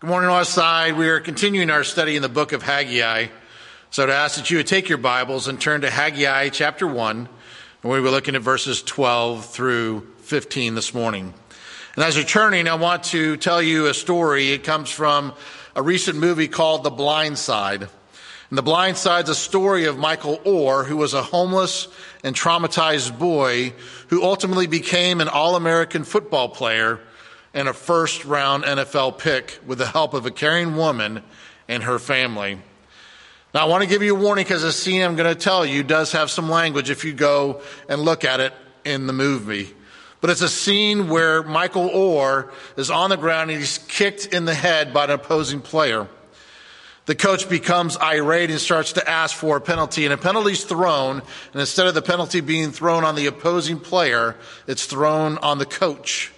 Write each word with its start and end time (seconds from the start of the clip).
Good 0.00 0.08
morning, 0.08 0.30
Westside. 0.30 0.96
We 0.96 1.10
are 1.10 1.20
continuing 1.20 1.68
our 1.68 1.84
study 1.84 2.16
in 2.16 2.22
the 2.22 2.30
book 2.30 2.52
of 2.52 2.62
Haggai. 2.62 3.26
So 3.90 4.06
to 4.06 4.14
ask 4.14 4.36
that 4.36 4.50
you 4.50 4.56
would 4.56 4.66
take 4.66 4.88
your 4.88 4.96
Bibles 4.96 5.46
and 5.46 5.60
turn 5.60 5.82
to 5.82 5.90
Haggai 5.90 6.48
chapter 6.48 6.86
1, 6.86 7.16
and 7.18 7.28
we'll 7.82 8.02
be 8.02 8.08
looking 8.08 8.34
at 8.34 8.40
verses 8.40 8.82
12 8.82 9.44
through 9.44 10.08
15 10.20 10.74
this 10.74 10.94
morning. 10.94 11.34
And 11.96 12.02
as 12.02 12.16
you're 12.16 12.24
turning, 12.24 12.66
I 12.66 12.76
want 12.76 13.04
to 13.04 13.36
tell 13.36 13.60
you 13.60 13.88
a 13.88 13.92
story. 13.94 14.52
It 14.52 14.64
comes 14.64 14.88
from 14.88 15.34
a 15.76 15.82
recent 15.82 16.16
movie 16.16 16.48
called 16.48 16.82
The 16.82 16.88
Blind 16.88 17.36
Side. 17.36 17.82
And 17.82 18.56
The 18.56 18.62
Blind 18.62 18.96
Side 18.96 19.24
is 19.24 19.28
a 19.28 19.34
story 19.34 19.84
of 19.84 19.98
Michael 19.98 20.38
Oher, 20.46 20.86
who 20.86 20.96
was 20.96 21.12
a 21.12 21.20
homeless 21.20 21.88
and 22.24 22.34
traumatized 22.34 23.18
boy 23.18 23.74
who 24.08 24.24
ultimately 24.24 24.66
became 24.66 25.20
an 25.20 25.28
All-American 25.28 26.04
football 26.04 26.48
player 26.48 27.00
and 27.54 27.68
a 27.68 27.74
first 27.74 28.24
round 28.24 28.64
NFL 28.64 29.18
pick 29.18 29.58
with 29.66 29.78
the 29.78 29.86
help 29.86 30.14
of 30.14 30.26
a 30.26 30.30
caring 30.30 30.76
woman 30.76 31.22
and 31.68 31.82
her 31.82 31.98
family. 31.98 32.60
Now, 33.52 33.62
I 33.62 33.68
want 33.68 33.82
to 33.82 33.88
give 33.88 34.02
you 34.02 34.16
a 34.16 34.18
warning 34.18 34.44
because 34.44 34.62
the 34.62 34.72
scene 34.72 35.02
I'm 35.02 35.16
going 35.16 35.32
to 35.32 35.40
tell 35.40 35.66
you 35.66 35.82
does 35.82 36.12
have 36.12 36.30
some 36.30 36.48
language 36.48 36.88
if 36.88 37.04
you 37.04 37.12
go 37.12 37.62
and 37.88 38.02
look 38.02 38.24
at 38.24 38.38
it 38.38 38.52
in 38.84 39.06
the 39.06 39.12
movie. 39.12 39.74
But 40.20 40.30
it's 40.30 40.42
a 40.42 40.48
scene 40.48 41.08
where 41.08 41.42
Michael 41.42 41.88
Oher 41.88 42.50
is 42.76 42.90
on 42.90 43.10
the 43.10 43.16
ground 43.16 43.50
and 43.50 43.58
he's 43.58 43.78
kicked 43.78 44.26
in 44.26 44.44
the 44.44 44.54
head 44.54 44.92
by 44.92 45.04
an 45.04 45.10
opposing 45.10 45.60
player. 45.60 46.06
The 47.06 47.14
coach 47.16 47.48
becomes 47.48 47.96
irate 47.96 48.50
and 48.50 48.60
starts 48.60 48.92
to 48.92 49.08
ask 49.08 49.34
for 49.34 49.56
a 49.56 49.60
penalty, 49.60 50.04
and 50.04 50.14
a 50.14 50.18
penalty 50.18 50.52
is 50.52 50.62
thrown, 50.62 51.22
and 51.52 51.60
instead 51.60 51.88
of 51.88 51.94
the 51.94 52.02
penalty 52.02 52.40
being 52.40 52.70
thrown 52.70 53.02
on 53.04 53.16
the 53.16 53.26
opposing 53.26 53.80
player, 53.80 54.36
it's 54.68 54.86
thrown 54.86 55.38
on 55.38 55.58
the 55.58 55.66
coach. 55.66 56.30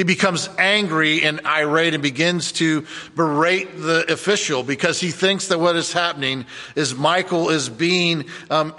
He 0.00 0.04
becomes 0.04 0.48
angry 0.56 1.24
and 1.24 1.42
irate 1.44 1.92
and 1.92 2.02
begins 2.02 2.52
to 2.52 2.86
berate 3.14 3.76
the 3.76 4.10
official 4.10 4.62
because 4.62 4.98
he 4.98 5.10
thinks 5.10 5.48
that 5.48 5.60
what 5.60 5.76
is 5.76 5.92
happening 5.92 6.46
is 6.74 6.94
Michael 6.94 7.50
is 7.50 7.68
being 7.68 8.24
um, 8.48 8.74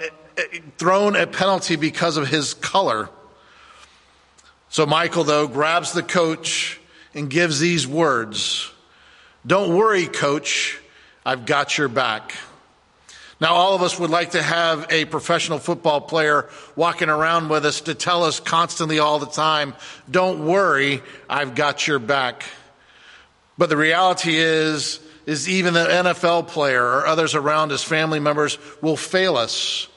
thrown 0.78 1.14
a 1.14 1.28
penalty 1.28 1.76
because 1.76 2.16
of 2.16 2.26
his 2.26 2.54
color. 2.54 3.08
So 4.68 4.84
Michael, 4.84 5.22
though, 5.22 5.46
grabs 5.46 5.92
the 5.92 6.02
coach 6.02 6.80
and 7.14 7.30
gives 7.30 7.60
these 7.60 7.86
words 7.86 8.72
Don't 9.46 9.76
worry, 9.76 10.08
coach, 10.08 10.80
I've 11.24 11.46
got 11.46 11.78
your 11.78 11.86
back. 11.86 12.34
Now, 13.42 13.54
all 13.54 13.74
of 13.74 13.82
us 13.82 13.98
would 13.98 14.10
like 14.10 14.30
to 14.30 14.42
have 14.42 14.86
a 14.88 15.04
professional 15.04 15.58
football 15.58 16.00
player 16.00 16.48
walking 16.76 17.08
around 17.08 17.48
with 17.48 17.66
us 17.66 17.80
to 17.80 17.94
tell 17.96 18.22
us 18.22 18.38
constantly 18.38 19.00
all 19.00 19.18
the 19.18 19.26
time, 19.26 19.74
don't 20.08 20.46
worry, 20.46 21.02
I've 21.28 21.56
got 21.56 21.88
your 21.88 21.98
back. 21.98 22.44
But 23.58 23.68
the 23.68 23.76
reality 23.76 24.36
is, 24.36 25.00
is 25.26 25.48
even 25.48 25.74
the 25.74 25.84
NFL 25.84 26.46
player 26.46 26.84
or 26.84 27.04
others 27.04 27.34
around 27.34 27.72
us, 27.72 27.82
family 27.82 28.20
members, 28.20 28.58
will 28.80 28.96
fail 28.96 29.36
us. 29.36 29.88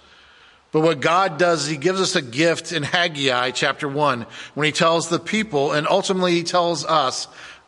But 0.71 0.81
what 0.81 0.99
God 0.99 1.37
does 1.37 1.65
is 1.65 1.67
He 1.67 1.77
gives 1.77 2.01
us 2.01 2.15
a 2.15 2.23
gift 2.23 2.71
in 2.71 2.81
Haggai 2.81 3.51
chapter 3.51 3.87
1 3.87 4.25
when 4.55 4.65
He 4.65 4.71
tells 4.71 5.07
the 5.07 5.19
people 5.19 5.71
and 5.71 5.87
ultimately 5.87 6.31
He 6.31 6.41
tells 6.41 6.83
us, 6.83 7.27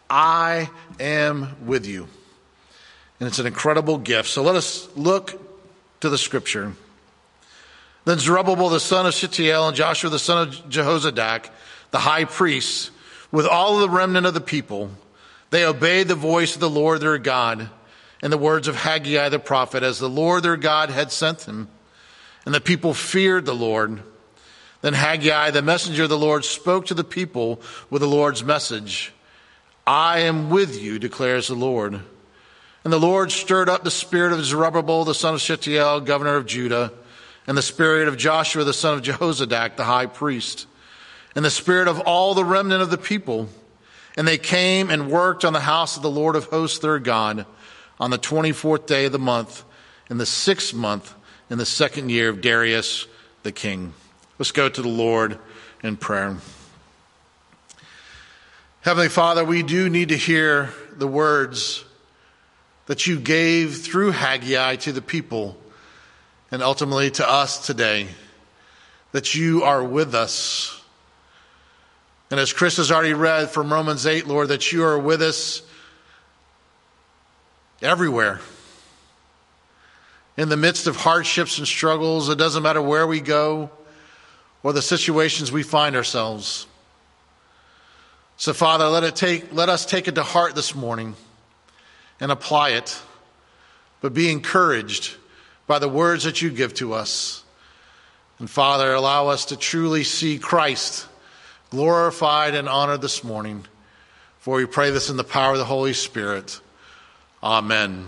I 0.09 0.72
am 1.00 1.67
with 1.67 1.86
you. 1.86 2.08
And 3.19 3.28
it's 3.28 3.38
an 3.38 3.45
incredible 3.45 4.00
gift. 4.00 4.30
So 4.30 4.41
let 4.41 4.56
us 4.56 4.89
look 4.95 5.44
to 6.02 6.09
the 6.09 6.17
scripture. 6.17 6.73
Then 8.06 8.20
Zerubbabel 8.20 8.70
the 8.70 8.80
son 8.80 9.06
of 9.06 9.14
Shealtiel 9.14 9.67
and 9.67 9.76
Joshua 9.76 10.09
the 10.09 10.20
son 10.20 10.48
of 10.48 10.53
Jehozadak, 10.70 11.50
the 11.92 12.00
high 12.00 12.26
priests, 12.26 12.92
with 13.31 13.45
all 13.45 13.80
the 13.80 13.90
remnant 13.90 14.25
of 14.25 14.34
the 14.34 14.42
people, 14.42 14.92
they 15.50 15.66
obeyed 15.66 16.08
the 16.08 16.16
voice 16.16 16.56
of 16.56 16.62
the 16.62 16.70
Lord 16.70 17.02
their 17.02 17.18
God 17.18 17.70
and 18.22 18.34
the 18.34 18.38
words 18.38 18.68
of 18.68 18.75
Haggai 18.75 19.30
the 19.30 19.40
prophet, 19.40 19.84
as 19.84 20.00
the 20.00 20.09
Lord 20.09 20.44
their 20.44 20.58
God 20.58 20.90
had 20.90 21.12
sent 21.12 21.40
them. 21.40 21.68
And 22.45 22.56
the 22.56 22.62
people 22.62 22.94
feared 22.94 23.45
the 23.45 23.53
Lord. 23.53 24.02
Then 24.81 24.94
Haggai, 24.94 25.52
the 25.52 25.62
messenger 25.62 26.03
of 26.03 26.09
the 26.09 26.18
Lord, 26.18 26.46
spoke 26.46 26.85
to 26.88 26.94
the 26.94 27.03
people 27.03 27.62
with 27.90 28.02
the 28.02 28.08
Lord's 28.08 28.44
message 28.44 29.14
I 29.85 30.19
am 30.19 30.50
with 30.50 30.81
you, 30.81 31.00
declares 31.00 31.47
the 31.47 31.56
Lord. 31.56 32.02
And 32.88 32.94
the 32.94 33.00
Lord 33.00 33.34
stirred 33.34 33.68
up 33.68 33.84
the 33.84 33.92
spirit 33.92 34.31
of 34.31 34.46
Zerubbabel, 34.46 35.03
the 35.03 35.14
son 35.14 35.34
of 35.34 35.42
Shealtiel, 35.42 36.00
governor 36.00 36.38
of 36.38 36.46
Judah, 36.46 36.94
and 37.46 37.58
the 37.58 37.62
spirit 37.62 38.08
of 38.08 38.16
Joshua, 38.16 38.64
the 38.64 38.72
son 38.72 38.94
of 38.94 39.03
Jehozadak, 39.03 39.75
the 39.75 39.84
high 39.84 40.06
priest, 40.06 40.68
and 41.36 41.44
the 41.44 41.50
spirit 41.50 41.90
of 41.90 42.00
all 42.00 42.34
the 42.34 42.46
remnant 42.46 42.81
of 42.81 42.90
the 42.90 42.97
people. 42.97 43.50
And 44.16 44.26
they 44.26 44.38
came 44.38 44.90
and 44.90 45.12
worked 45.12 45.44
on 45.44 45.52
the 45.52 45.59
house 45.59 45.97
of 45.97 46.02
the 46.02 46.09
Lord 46.09 46.38
of 46.38 46.46
hosts, 46.46 46.80
their 46.80 46.97
God, 46.97 47.46
on 48.00 48.09
the 48.09 48.18
24th 48.18 48.86
day 48.86 49.03
of 49.03 49.12
the 49.12 49.20
month, 49.20 49.66
in 50.09 50.18
the 50.18 50.26
sixth 50.26 50.74
month, 50.74 51.14
in 51.50 51.58
the 51.58 51.66
second 51.66 52.09
year 52.09 52.30
of 52.30 52.40
Darius 52.40 53.06
the 53.44 53.52
king. 53.52 53.92
Let's 54.40 54.53
go 54.53 54.70
to 54.70 54.81
the 54.81 54.88
Lord 54.88 55.40
in 55.84 55.97
prayer. 55.97 56.38
Heavenly 58.80 59.09
Father, 59.09 59.44
we 59.44 59.62
do 59.62 59.90
need 59.90 60.08
to 60.08 60.18
hear 60.18 60.70
the 60.96 61.06
words 61.06 61.84
that 62.88 63.06
you 63.06 63.20
gave 63.20 63.78
through 63.78 64.12
Haggai 64.12 64.78
to 64.78 64.92
the 64.92 65.02
people 65.02 65.56
and 66.50 66.64
ultimately 66.64 67.12
to 67.12 67.30
us 67.30 67.66
today, 67.66 68.08
that 69.12 69.36
you 69.36 69.64
are 69.64 69.84
with 69.84 70.16
us. 70.16 70.81
And 72.31 72.40
as 72.40 72.53
Chris 72.53 72.78
has 72.78 72.92
already 72.92 73.14
read 73.14 73.50
from 73.50 73.72
Romans 73.72 74.06
8, 74.06 74.28
Lord, 74.28 74.50
that 74.50 74.72
you 74.72 74.86
are 74.86 74.97
with 74.97 75.22
us 75.22 75.62
everywhere. 77.81 78.40
In 80.38 80.50
the 80.50 80.58
midst 80.58 80.88
of 80.88 80.96
hardships 80.96 81.58
and 81.58 81.68
struggles, 81.68 82.30
it 82.30 82.38
doesn't 82.38 82.64
matter 82.64 82.81
where 82.81 83.06
we 83.06 83.20
go 83.20 83.70
or 84.64 84.72
the 84.72 84.81
situations 84.81 85.52
we 85.52 85.64
find 85.64 85.96
ourselves. 85.96 86.68
So, 88.38 88.53
Father, 88.53 88.88
let, 88.88 89.03
it 89.03 89.16
take, 89.16 89.53
let 89.53 89.68
us 89.68 89.86
take 89.86 90.08
it 90.08 90.16
to 90.16 90.24
heart 90.24 90.56
this 90.56 90.76
morning 90.76 91.16
and 92.19 92.31
apply 92.31 92.72
it, 92.72 93.00
but 94.01 94.13
be 94.13 94.31
encouraged 94.31 95.16
by 95.67 95.79
the 95.79 95.89
words 95.89 96.23
that 96.23 96.41
you 96.41 96.50
give 96.50 96.73
to 96.75 96.94
us. 96.94 97.44
And 98.39 98.50
Father, 98.50 98.94
allow 98.94 99.28
us 99.28 99.45
to 99.45 99.57
truly 99.57 100.03
see 100.03 100.38
Christ 100.38 101.07
glorified 101.69 102.55
and 102.55 102.69
honored 102.69 103.01
this 103.01 103.23
morning. 103.23 103.66
For 104.39 104.57
we 104.57 104.66
pray 104.66 104.91
this 104.91 105.09
in 105.09 105.17
the 105.17 105.23
power 105.23 105.53
of 105.53 105.57
the 105.57 105.66
Holy 105.66 105.94
Spirit. 105.94 106.59
Amen. 107.44 108.07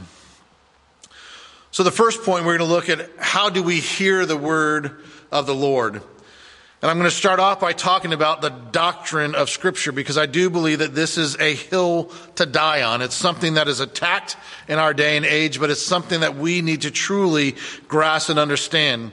So, 1.72 1.84
the 1.84 1.92
first 1.92 2.24
point 2.24 2.46
we're 2.46 2.58
going 2.58 2.68
to 2.68 2.74
look 2.74 2.90
at 2.90 3.10
how 3.20 3.50
do 3.50 3.62
we 3.62 3.80
hear 3.80 4.26
the 4.26 4.38
word 4.38 5.04
of 5.32 5.46
the 5.46 5.56
Lord? 5.56 6.02
And 6.82 6.90
I'm 6.90 6.98
going 6.98 7.10
to 7.10 7.16
start 7.16 7.42
off 7.42 7.60
by 7.60 7.74
talking 7.74 8.14
about 8.14 8.42
the 8.42 8.52
doctrine 8.52 9.36
of 9.36 9.50
Scripture 9.50 9.92
because 9.92 10.18
I 10.18 10.28
do 10.28 10.50
believe 10.50 10.80
that 10.80 10.96
this 10.96 11.18
is 11.18 11.36
a 11.36 11.54
hill 11.54 12.10
to 12.36 12.46
die 12.46 12.84
on. 12.84 13.02
It's 13.02 13.16
something 13.16 13.56
that 13.56 13.68
is 13.68 13.82
attacked 13.82 14.38
in 14.70 14.80
our 14.80 14.94
day 14.94 15.18
and 15.18 15.26
age, 15.26 15.60
but 15.60 15.70
it's 15.70 15.82
something 15.82 16.22
that 16.22 16.38
we 16.38 16.62
need 16.62 16.84
to 16.84 16.92
truly 16.92 17.58
grasp 17.90 18.30
and 18.30 18.40
understand. 18.40 19.12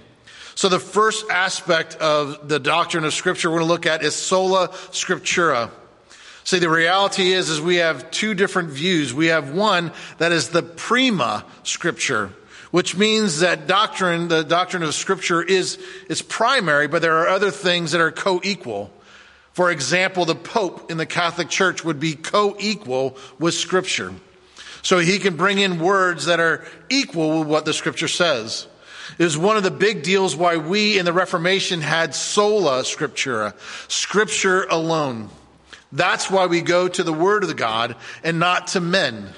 So 0.55 0.69
the 0.69 0.78
first 0.78 1.28
aspect 1.28 1.97
of 1.97 2.49
the 2.49 2.60
doctrine 2.60 3.05
of 3.05 3.12
Scripture 3.12 3.50
we're 3.50 3.59
going 3.59 3.69
to 3.69 3.72
look 3.72 3.87
at 3.87 4.05
is 4.05 4.15
sola 4.15 4.69
scriptura. 4.93 5.69
See, 6.44 6.60
the 6.60 6.71
reality 6.71 7.32
is, 7.32 7.50
is 7.50 7.60
we 7.60 7.76
have 7.76 8.12
two 8.12 8.34
different 8.34 8.71
views. 8.71 9.12
We 9.12 9.26
have 9.26 9.53
one 9.53 9.91
that 10.19 10.31
is 10.31 10.50
the 10.50 10.62
prima 10.62 11.44
scriptura 11.65 12.31
which 12.76 12.94
means 12.94 13.41
that 13.41 13.66
doctrine, 13.66 14.28
the 14.28 14.42
doctrine 14.42 14.82
of 14.82 14.94
Scripture, 14.94 15.42
is, 15.42 15.78
is 16.10 16.20
primary, 16.20 16.87
but 16.87 17.00
there 17.00 17.16
are 17.16 17.28
other 17.28 17.50
things 17.50 17.92
that 17.92 18.03
are 18.03 18.12
co 18.12 18.38
equal. 18.44 18.92
For 19.54 19.70
example, 19.70 20.26
the 20.26 20.34
Pope 20.34 20.91
in 20.91 20.98
the 20.98 21.06
Catholic 21.06 21.48
Church 21.48 21.87
would 21.87 21.98
be 21.98 22.12
co 22.12 22.54
equal 22.59 23.16
with 23.38 23.54
Scripture. 23.54 24.12
So 24.82 24.98
he 24.98 25.19
can 25.19 25.37
bring 25.37 25.58
in 25.58 25.78
words 25.78 26.26
that 26.26 26.38
are 26.38 26.67
equal 26.90 27.38
with 27.38 27.49
what 27.49 27.64
the 27.64 27.73
Scripture 27.73 28.08
says. 28.08 28.67
It 29.19 29.25
was 29.25 29.38
one 29.38 29.56
of 29.56 29.62
the 29.62 29.70
big 29.70 30.02
deals 30.02 30.37
why 30.37 30.58
we 30.58 30.99
in 30.99 31.06
the 31.06 31.14
Reformation 31.14 31.81
had 31.81 32.14
sola 32.14 32.82
scriptura, 32.82 33.55
Scripture 33.90 34.64
alone. 34.64 35.31
That's 35.93 36.31
why 36.31 36.44
we 36.44 36.61
go 36.61 36.88
to 36.88 37.02
the 37.02 37.14
Word 37.14 37.43
of 37.43 37.56
God 37.56 37.96
and 38.23 38.38
not 38.38 38.67
to 38.69 38.81
men 38.81 39.32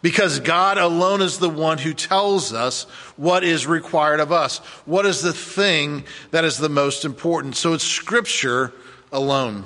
because 0.00 0.40
God 0.40 0.78
alone 0.78 1.22
is 1.22 1.38
the 1.38 1.48
one 1.48 1.78
who 1.78 1.92
tells 1.92 2.52
us 2.52 2.84
what 3.16 3.42
is 3.42 3.66
required 3.66 4.20
of 4.20 4.30
us. 4.30 4.58
What 4.84 5.06
is 5.06 5.22
the 5.22 5.32
thing 5.32 6.04
that 6.30 6.44
is 6.44 6.58
the 6.58 6.68
most 6.68 7.04
important? 7.04 7.56
So 7.56 7.74
it's 7.74 7.84
Scripture 7.84 8.72
alone. 9.10 9.64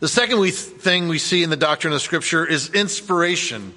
The 0.00 0.08
second 0.08 0.40
we 0.40 0.50
thing 0.50 1.08
we 1.08 1.18
see 1.18 1.42
in 1.42 1.50
the 1.50 1.56
doctrine 1.56 1.94
of 1.94 2.02
Scripture 2.02 2.44
is 2.44 2.70
inspiration. 2.70 3.72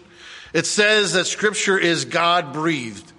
It 0.53 0.65
says 0.65 1.13
that 1.13 1.25
Scripture 1.25 1.77
is 1.77 2.03
God 2.03 2.51
breathed, 2.51 3.09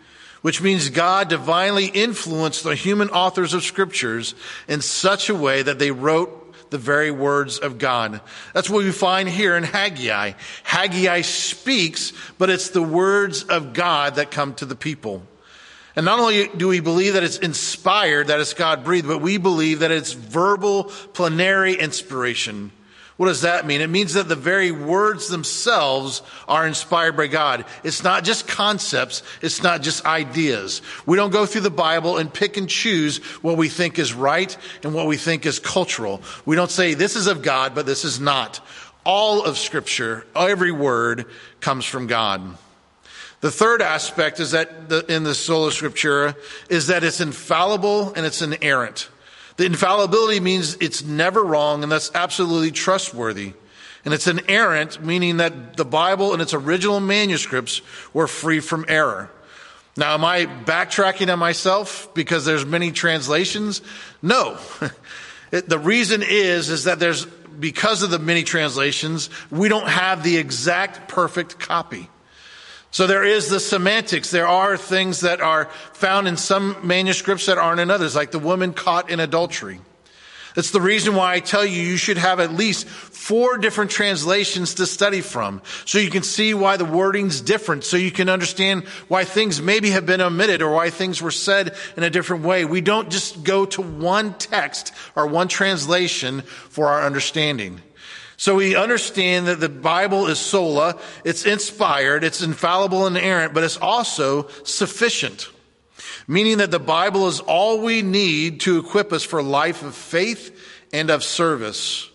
which 0.43 0.61
means 0.61 0.91
God 0.91 1.29
divinely 1.29 1.87
influenced 1.87 2.65
the 2.65 2.75
human 2.75 3.09
authors 3.09 3.55
of 3.55 3.63
Scriptures 3.63 4.35
in 4.69 4.83
such 4.83 5.31
a 5.31 5.35
way 5.35 5.63
that 5.63 5.79
they 5.79 5.91
wrote 5.91 6.40
the 6.71 6.79
very 6.79 7.11
words 7.11 7.59
of 7.59 7.79
God. 7.79 8.21
That's 8.55 8.71
what 8.71 8.85
we 8.85 8.93
find 8.93 9.29
here 9.29 9.57
in 9.57 9.65
Haggai. 9.65 10.33
Haggai 10.63 11.21
speaks, 11.23 12.13
but 12.39 12.51
it's 12.51 12.71
the 12.71 12.83
words 12.83 13.45
of 13.45 13.73
God 13.73 14.17
that 14.17 14.31
come 14.31 14.55
to 14.55 14.65
the 14.65 14.77
people. 14.77 15.23
And 15.97 16.05
not 16.07 16.21
only 16.21 16.49
do 16.49 16.69
we 16.69 16.81
believe 16.81 17.15
that 17.15 17.25
it's 17.25 17.39
inspired, 17.39 18.29
that 18.29 18.41
it's 18.41 18.55
God 18.55 18.85
breathed, 18.85 19.09
but 19.09 19.21
we 19.21 19.39
believe 19.39 19.81
that 19.81 19.91
it's 19.91 20.13
verbal 20.13 20.85
plenary 20.85 21.75
inspiration. 21.75 22.71
What 23.21 23.27
does 23.27 23.43
that 23.43 23.67
mean? 23.67 23.83
It 23.83 23.91
means 23.91 24.15
that 24.15 24.31
the 24.31 24.35
very 24.35 24.73
words 24.73 25.29
themselves 25.29 26.23
are 26.49 26.67
inspired 26.67 27.19
by 27.19 27.27
God. 27.27 27.67
It's 27.85 28.03
not 28.03 28.25
just 28.25 28.49
concepts. 28.49 29.23
It's 29.43 29.63
not 29.63 29.83
just 29.83 30.07
ideas. 30.07 30.81
We 31.05 31.19
don't 31.19 31.29
go 31.29 31.45
through 31.45 31.61
the 31.61 31.71
Bible 31.71 32.17
and 32.17 32.33
pick 32.33 32.57
and 32.57 32.67
choose 32.67 33.19
what 33.43 33.59
we 33.59 33.69
think 33.69 33.99
is 33.99 34.15
right 34.15 34.57
and 34.83 34.95
what 34.95 35.07
we 35.07 35.19
think 35.19 35.45
is 35.45 35.59
cultural. 35.59 36.23
We 36.47 36.57
don't 36.57 36.71
say 36.71 36.95
this 36.95 37.15
is 37.15 37.27
of 37.27 37.43
God, 37.43 37.75
but 37.75 37.85
this 37.85 38.07
is 38.07 38.19
not. 38.21 38.67
All 39.05 39.45
of 39.45 39.59
scripture, 39.59 40.25
every 40.35 40.73
word 40.73 41.27
comes 41.61 41.85
from 41.85 42.07
God. 42.07 42.57
The 43.43 43.51
third 43.51 43.83
aspect 43.83 44.41
is 44.41 44.53
that 44.53 44.89
the, 44.89 45.05
in 45.15 45.25
the 45.25 45.35
sola 45.35 45.73
scriptura 45.73 46.35
is 46.71 46.87
that 46.87 47.05
it's 47.05 47.21
infallible 47.21 48.15
and 48.15 48.25
it's 48.25 48.41
inerrant. 48.41 49.11
The 49.61 49.67
infallibility 49.67 50.41
means 50.41 50.79
it's 50.81 51.05
never 51.05 51.45
wrong 51.45 51.83
and 51.83 51.93
that's 51.93 52.11
absolutely 52.15 52.71
trustworthy. 52.71 53.53
And 54.07 54.15
it's 54.15 54.27
inerrant, 54.27 55.05
meaning 55.05 55.37
that 55.37 55.77
the 55.77 55.85
Bible 55.85 56.33
and 56.33 56.41
its 56.41 56.55
original 56.55 56.99
manuscripts 56.99 57.83
were 58.15 58.27
free 58.27 58.61
from 58.61 58.87
error. 58.89 59.31
Now, 59.99 60.15
am 60.15 60.25
I 60.25 60.47
backtracking 60.47 61.31
on 61.31 61.39
myself 61.39 62.09
because 62.15 62.47
there's 62.47 62.65
many 62.65 62.91
translations? 62.91 63.83
No. 64.23 64.57
the 65.51 65.79
reason 65.79 66.23
is, 66.27 66.71
is 66.71 66.85
that 66.85 66.99
there's, 66.99 67.27
because 67.27 68.03
of 68.03 68.09
the 68.09 68.19
many 68.19 68.45
translations, 68.45 69.29
we 69.51 69.69
don't 69.69 69.89
have 69.89 70.23
the 70.23 70.39
exact 70.39 71.07
perfect 71.07 71.59
copy. 71.59 72.09
So 72.93 73.07
there 73.07 73.25
is 73.25 73.49
the 73.49 73.61
semantics. 73.61 74.31
There 74.31 74.49
are 74.49 74.77
things 74.77 75.21
that 75.21 75.41
are 75.41 75.67
found 75.93 76.27
in 76.27 76.37
some 76.37 76.77
manuscripts 76.83 77.47
that 77.47 77.59
aren't 77.59 77.81
in 77.81 77.91
others, 77.91 78.17
like 78.17 78.33
the 78.33 78.39
woman 78.39 78.73
caught 78.73 79.11
in 79.11 79.21
adultery. 79.21 79.81
That's 80.55 80.73
the 80.73 80.81
reason 80.81 81.15
why 81.15 81.35
I 81.35 81.41
tell 81.41 81.65
you 81.65 81.81
you 81.81 81.97
should 81.97 82.19
have 82.19 82.41
at 82.41 82.53
least 82.53 82.89
four 82.89 83.57
different 83.59 83.93
translations 83.93 84.75
to 84.75 84.87
study 84.87 85.21
from. 85.21 85.63
So 85.85 85.99
you 85.99 86.11
can 86.11 86.25
see 86.25 86.55
why 86.55 86.77
the 86.77 86.85
wording's 86.85 87.41
different. 87.41 87.85
So 87.85 87.97
you 87.97 88.11
can 88.11 88.29
understand 88.29 88.85
why 89.07 89.25
things 89.25 89.63
maybe 89.63 89.91
have 89.91 90.07
been 90.07 90.21
omitted 90.21 90.61
or 90.61 90.73
why 90.73 90.91
things 90.91 91.23
were 91.23 91.31
said 91.31 91.77
in 91.97 92.03
a 92.03 92.11
different 92.11 92.45
way. 92.45 92.65
We 92.65 92.81
don't 92.81 93.11
just 93.11 93.45
go 93.45 93.65
to 93.67 93.83
one 93.83 94.35
text 94.35 94.93
or 95.15 95.29
one 95.29 95.47
translation 95.47 96.41
for 96.41 96.89
our 96.89 97.03
understanding. 97.03 97.81
So 98.41 98.55
we 98.55 98.75
understand 98.75 99.49
that 99.49 99.61
the 99.61 99.69
Bible 99.69 100.27
is 100.29 100.39
sola, 100.39 100.99
it's 101.27 101.45
inspired, 101.45 102.25
it's 102.25 102.41
infallible 102.41 103.07
and 103.07 103.19
errant, 103.19 103.53
but 103.53 103.65
it's 103.65 103.77
also 103.77 104.49
sufficient. 104.65 105.51
Meaning 106.27 106.57
that 106.57 106.71
the 106.71 106.79
Bible 106.79 107.29
is 107.29 107.41
all 107.41 107.83
we 107.83 108.01
need 108.01 108.61
to 108.61 108.79
equip 108.79 109.13
us 109.13 109.25
for 109.25 109.43
life 109.43 109.83
of 109.83 109.95
faith 109.95 110.59
and 110.91 111.11
of 111.11 111.23
service. 111.23 112.09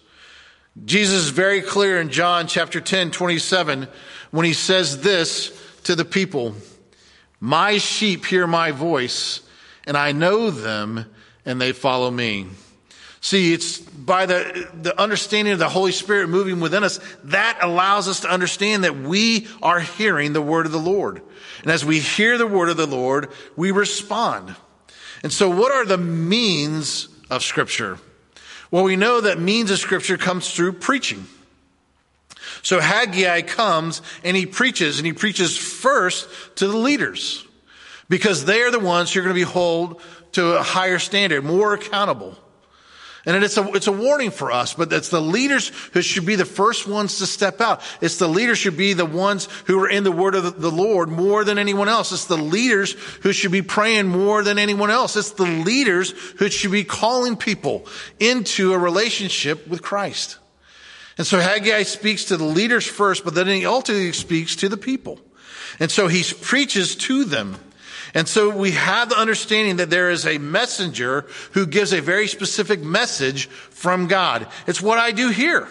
Jesus 0.84 1.26
is 1.26 1.30
very 1.30 1.62
clear 1.62 2.02
in 2.02 2.10
John 2.10 2.48
chapter 2.48 2.82
10, 2.82 3.12
27, 3.12 3.88
when 4.32 4.48
he 4.48 4.54
says 4.54 5.02
this 5.02 5.56
to 5.84 5.96
the 5.96 6.06
people, 6.06 6.56
My 7.40 7.78
sheep 7.78 8.26
hear 8.26 8.48
my 8.48 8.72
voice, 8.72 9.42
and 9.86 9.96
I 9.96 10.12
know 10.12 10.50
them, 10.50 11.06
and 11.46 11.62
they 11.62 11.72
follow 11.72 12.10
me. 12.10 12.48
See, 13.26 13.54
it's 13.54 13.80
by 13.80 14.28
the, 14.28 14.70
the 14.84 15.02
understanding 15.02 15.52
of 15.52 15.58
the 15.58 15.68
Holy 15.68 15.92
Spirit 15.92 16.30
moving 16.30 16.60
within 16.60 16.84
us, 16.84 17.00
that 17.24 17.58
allows 17.60 18.08
us 18.08 18.20
to 18.20 18.30
understand 18.30 18.84
that 18.84 18.98
we 18.98 19.48
are 19.64 19.80
hearing 19.80 20.32
the 20.32 20.44
word 20.44 20.68
of 20.68 20.72
the 20.72 20.78
Lord. 20.78 21.24
And 21.64 21.72
as 21.72 21.84
we 21.84 22.00
hear 22.00 22.38
the 22.38 22.46
word 22.46 22.70
of 22.70 22.78
the 22.78 22.86
Lord, 22.86 23.32
we 23.56 23.72
respond. 23.72 24.56
And 25.24 25.34
so 25.34 25.50
what 25.50 25.72
are 25.72 25.86
the 25.86 25.98
means 25.98 27.08
of 27.32 27.42
scripture? 27.42 27.98
Well, 28.70 28.84
we 28.84 28.96
know 28.96 29.22
that 29.22 29.40
means 29.40 29.72
of 29.72 29.80
scripture 29.80 30.18
comes 30.20 30.54
through 30.54 30.74
preaching. 30.74 31.26
So 32.62 32.80
Haggai 32.80 33.42
comes 33.42 34.04
and 34.24 34.38
he 34.38 34.46
preaches 34.46 35.00
and 35.00 35.08
he 35.08 35.14
preaches 35.14 35.58
first 35.58 36.30
to 36.58 36.68
the 36.68 36.78
leaders 36.78 37.44
because 38.08 38.46
they 38.46 38.62
are 38.62 38.70
the 38.70 38.78
ones 38.78 39.12
who 39.12 39.22
are 39.22 39.24
going 39.24 39.36
to 39.36 39.46
be 39.46 39.52
held 39.52 40.00
to 40.34 40.60
a 40.60 40.62
higher 40.62 41.00
standard, 41.00 41.44
more 41.44 41.74
accountable. 41.74 42.38
And 43.26 43.44
it's 43.44 43.58
a, 43.58 43.68
it's 43.74 43.88
a 43.88 43.92
warning 43.92 44.30
for 44.30 44.52
us, 44.52 44.76
but 44.76 44.94
it's 44.94 45.10
the 45.10 45.22
leaders 45.22 45.70
who 45.94 46.04
should 46.04 46.28
be 46.28 46.36
the 46.36 46.46
first 46.46 46.88
ones 46.88 47.18
to 47.18 47.26
step 47.26 47.60
out. 47.60 47.82
It's 48.00 48.18
the 48.18 48.28
leaders 48.28 48.60
who 48.60 48.70
should 48.70 48.78
be 48.78 48.94
the 48.94 49.06
ones 49.06 49.48
who 49.66 49.80
are 49.80 49.90
in 49.90 50.04
the 50.04 50.12
word 50.12 50.36
of 50.36 50.62
the 50.62 50.72
Lord 50.72 51.10
more 51.10 51.44
than 51.44 51.58
anyone 51.58 51.90
else. 51.90 52.12
It's 52.12 52.26
the 52.26 52.38
leaders 52.38 52.94
who 53.24 53.34
should 53.34 53.52
be 53.52 53.64
praying 53.64 54.08
more 54.08 54.44
than 54.44 54.60
anyone 54.60 54.92
else. 54.92 55.16
It's 55.16 55.32
the 55.32 55.44
leaders 55.44 56.12
who 56.38 56.50
should 56.50 56.72
be 56.72 56.84
calling 56.84 57.36
people 57.36 57.88
into 58.20 58.74
a 58.74 58.78
relationship 58.78 59.68
with 59.68 59.82
Christ. 59.82 60.38
And 61.18 61.26
so 61.26 61.40
Haggai 61.40 61.84
speaks 61.84 62.26
to 62.26 62.38
the 62.38 62.44
leaders 62.44 62.86
first, 62.86 63.24
but 63.24 63.34
then 63.34 63.48
he 63.48 63.66
ultimately 63.66 64.12
speaks 64.12 64.56
to 64.58 64.70
the 64.70 64.78
people. 64.78 65.20
And 65.80 65.90
so 65.90 66.08
he 66.08 66.24
preaches 66.42 66.96
to 66.96 67.24
them. 67.24 67.58
And 68.16 68.30
so 68.30 68.50
we 68.50 68.72
have 68.72 69.10
the 69.10 69.20
understanding 69.20 69.76
that 69.76 69.90
there 69.90 70.10
is 70.10 70.26
a 70.26 70.38
messenger 70.38 71.26
who 71.52 71.68
gives 71.68 71.92
a 71.92 72.02
very 72.02 72.28
specific 72.28 72.82
message 72.82 73.48
from 73.48 74.08
God. 74.08 74.48
It's 74.66 74.82
what 74.82 74.98
I 74.98 75.12
do 75.12 75.30
here. 75.30 75.68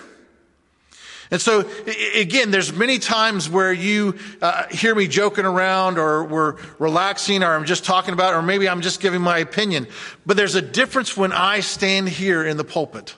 And 1.31 1.41
so, 1.41 1.67
again, 2.15 2.51
there's 2.51 2.71
many 2.71 2.99
times 2.99 3.49
where 3.49 3.73
you 3.73 4.19
uh, 4.43 4.69
hear 4.69 4.95
me 4.95 5.09
joking 5.09 5.47
around 5.47 5.99
or 5.99 6.25
we're 6.25 6.57
relaxing 6.79 7.43
or 7.43 7.55
I'm 7.55 7.65
just 7.65 7.87
talking 7.87 8.13
about, 8.13 8.35
or 8.35 8.43
maybe 8.43 8.69
I'm 8.69 8.83
just 8.83 9.01
giving 9.01 9.23
my 9.23 9.39
opinion. 9.39 9.87
But 10.27 10.37
there's 10.37 10.55
a 10.55 10.63
difference 10.63 11.17
when 11.17 11.33
I 11.33 11.61
stand 11.61 12.11
here 12.11 12.45
in 12.45 12.59
the 12.59 12.65
pulpit. 12.65 13.17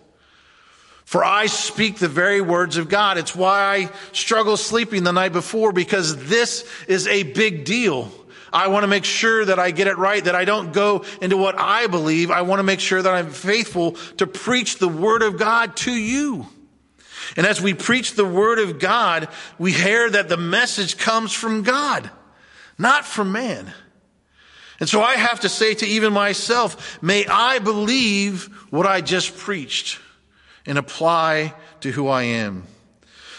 For 1.05 1.25
I 1.25 1.47
speak 1.47 1.99
the 1.99 2.09
very 2.09 2.41
words 2.41 2.77
of 2.77 2.89
God. 2.89 3.19
It's 3.19 3.35
why 3.35 3.61
I 3.61 3.91
struggle 4.13 4.57
sleeping 4.57 5.03
the 5.03 5.13
night 5.13 5.33
before 5.33 5.73
because 5.73 6.29
this 6.29 6.65
is 6.87 7.09
a 7.09 7.25
big 7.25 7.65
deal. 7.65 8.13
I 8.57 8.69
want 8.69 8.85
to 8.85 8.89
make 8.89 9.05
sure 9.05 9.45
that 9.45 9.59
I 9.59 9.71
get 9.71 9.87
it 9.87 9.99
right, 9.99 10.25
that 10.25 10.35
I 10.35 10.47
don't 10.47 10.73
go 10.73 11.05
into 11.21 11.37
what 11.37 11.59
I 11.59 11.89
believe. 11.89 12.31
I 12.31 12.41
want 12.41 12.59
to 12.59 12.63
make 12.63 12.81
sure 12.81 13.03
that 13.03 13.13
I'm 13.13 13.29
faithful 13.29 13.93
to 14.17 14.27
preach 14.27 14.79
the 14.79 14.89
word 14.89 15.21
of 15.21 15.37
God 15.39 15.77
to 15.79 15.93
you. 15.93 16.47
And 17.37 17.47
as 17.47 17.61
we 17.61 17.75
preach 17.75 18.15
the 18.15 18.25
word 18.25 18.59
of 18.59 18.79
God, 18.79 19.29
we 19.59 19.73
hear 19.73 20.09
that 20.09 20.31
the 20.31 20.39
message 20.39 20.97
comes 20.97 21.35
from 21.35 21.65
God, 21.65 22.11
not 22.79 23.05
from 23.05 23.31
man. 23.31 23.75
And 24.81 24.89
so 24.89 25.03
I 25.03 25.17
have 25.17 25.41
to 25.41 25.51
say 25.51 25.75
to 25.75 25.87
even 25.87 26.15
myself, 26.15 27.03
may 27.03 27.27
I 27.27 27.59
believe 27.59 28.45
what 28.71 28.87
I 28.87 29.03
just 29.03 29.37
preached 29.37 30.01
and 30.65 30.79
apply 30.79 31.53
to 31.81 31.93
who 31.93 32.09
I 32.09 32.23
am. 32.23 32.63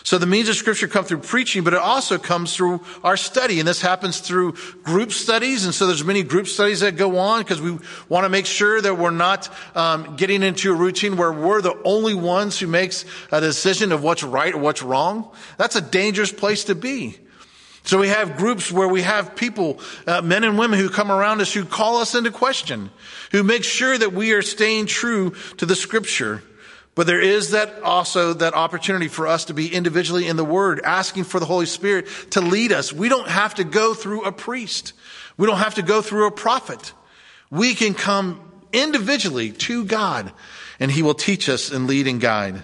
So 0.07 0.17
the 0.17 0.25
means 0.25 0.47
of 0.47 0.55
scripture 0.55 0.87
come 0.87 1.03
through 1.03 1.17
preaching, 1.17 1.65
but 1.65 1.73
it 1.73 1.79
also 1.79 2.17
comes 2.17 2.55
through 2.55 2.79
our 3.03 3.17
study. 3.17 3.59
And 3.59 3.67
this 3.67 3.81
happens 3.81 4.21
through 4.21 4.53
group 4.81 5.11
studies. 5.11 5.65
And 5.65 5.75
so 5.75 5.85
there's 5.85 6.05
many 6.05 6.23
group 6.23 6.47
studies 6.47 6.79
that 6.79 6.95
go 6.95 7.17
on 7.17 7.41
because 7.41 7.59
we 7.59 7.77
want 8.07 8.23
to 8.23 8.29
make 8.29 8.45
sure 8.45 8.79
that 8.79 8.97
we're 8.97 9.11
not 9.11 9.49
um, 9.75 10.15
getting 10.15 10.43
into 10.43 10.71
a 10.71 10.75
routine 10.77 11.17
where 11.17 11.33
we're 11.33 11.61
the 11.61 11.77
only 11.83 12.13
ones 12.13 12.57
who 12.57 12.67
makes 12.67 13.03
a 13.33 13.41
decision 13.41 13.91
of 13.91 14.01
what's 14.01 14.23
right 14.23 14.53
or 14.53 14.59
what's 14.59 14.81
wrong. 14.81 15.29
That's 15.57 15.75
a 15.75 15.81
dangerous 15.81 16.31
place 16.31 16.63
to 16.63 16.75
be. 16.75 17.17
So 17.83 17.99
we 17.99 18.07
have 18.07 18.37
groups 18.37 18.71
where 18.71 18.87
we 18.87 19.01
have 19.01 19.35
people, 19.35 19.81
uh, 20.07 20.21
men 20.21 20.45
and 20.45 20.57
women 20.57 20.79
who 20.79 20.89
come 20.89 21.11
around 21.11 21.41
us 21.41 21.53
who 21.53 21.65
call 21.65 21.97
us 21.97 22.15
into 22.15 22.31
question, 22.31 22.91
who 23.33 23.43
make 23.43 23.65
sure 23.65 23.97
that 23.97 24.13
we 24.13 24.31
are 24.31 24.41
staying 24.41 24.85
true 24.85 25.35
to 25.57 25.65
the 25.65 25.75
scripture. 25.75 26.43
But 26.97 27.05
there 27.05 27.21
is 27.21 27.51
that 27.51 27.83
also 27.83 28.33
that 28.33 28.55
opportunity 28.55 29.07
for 29.07 29.27
us 29.27 29.45
to 29.45 29.53
be 29.53 29.71
individually 29.71 30.25
in 30.25 30.35
the 30.35 30.43
Word, 30.43 30.81
asking 30.83 31.25
for 31.25 31.39
the 31.39 31.45
Holy 31.45 31.67
Spirit 31.67 32.07
to 32.31 32.41
lead 32.41 32.71
us. 32.71 32.91
We 32.91 33.07
don't 33.07 33.27
have 33.27 33.53
to 33.55 33.63
go 33.63 33.93
through 33.93 34.23
a 34.23 34.31
priest. 34.31 34.93
We 35.37 35.45
don't 35.45 35.59
have 35.59 35.75
to 35.75 35.83
go 35.83 36.01
through 36.01 36.25
a 36.25 36.31
prophet. 36.31 36.93
We 37.51 37.75
can 37.75 37.93
come 37.93 38.41
individually 38.73 39.51
to 39.51 39.85
God 39.85 40.33
and 40.79 40.89
He 40.89 41.03
will 41.03 41.13
teach 41.13 41.49
us 41.49 41.71
and 41.71 41.85
lead 41.85 42.07
and 42.07 42.19
guide. 42.19 42.63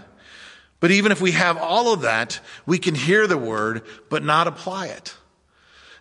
But 0.79 0.89
even 0.89 1.11
if 1.11 1.21
we 1.21 1.33
have 1.33 1.57
all 1.59 1.93
of 1.93 2.01
that, 2.01 2.39
we 2.65 2.79
can 2.79 2.95
hear 2.95 3.27
the 3.27 3.37
Word, 3.37 3.83
but 4.09 4.23
not 4.23 4.47
apply 4.47 4.87
it. 4.87 5.13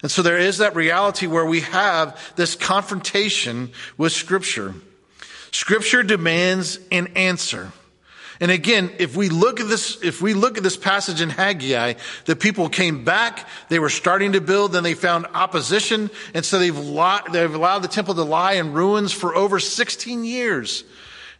And 0.00 0.10
so 0.10 0.22
there 0.22 0.38
is 0.38 0.56
that 0.56 0.74
reality 0.74 1.26
where 1.26 1.44
we 1.44 1.60
have 1.60 2.18
this 2.36 2.54
confrontation 2.54 3.72
with 3.98 4.12
Scripture. 4.12 4.74
Scripture 5.50 6.02
demands 6.02 6.78
an 6.90 7.08
answer. 7.08 7.72
And 8.42 8.50
again, 8.50 8.90
if 8.98 9.16
we 9.16 9.28
look 9.28 9.60
at 9.60 9.68
this, 9.68 10.02
if 10.02 10.20
we 10.20 10.34
look 10.34 10.58
at 10.58 10.64
this 10.64 10.76
passage 10.76 11.20
in 11.20 11.30
Haggai, 11.30 11.94
the 12.24 12.34
people 12.34 12.68
came 12.68 13.04
back, 13.04 13.48
they 13.68 13.78
were 13.78 13.88
starting 13.88 14.32
to 14.32 14.40
build, 14.40 14.72
then 14.72 14.82
they 14.82 14.94
found 14.94 15.26
opposition, 15.32 16.10
and 16.34 16.44
so 16.44 16.58
they've, 16.58 16.74
they've 16.74 17.54
allowed 17.54 17.78
the 17.78 17.88
temple 17.88 18.16
to 18.16 18.24
lie 18.24 18.54
in 18.54 18.72
ruins 18.72 19.12
for 19.12 19.36
over 19.36 19.60
16 19.60 20.24
years. 20.24 20.82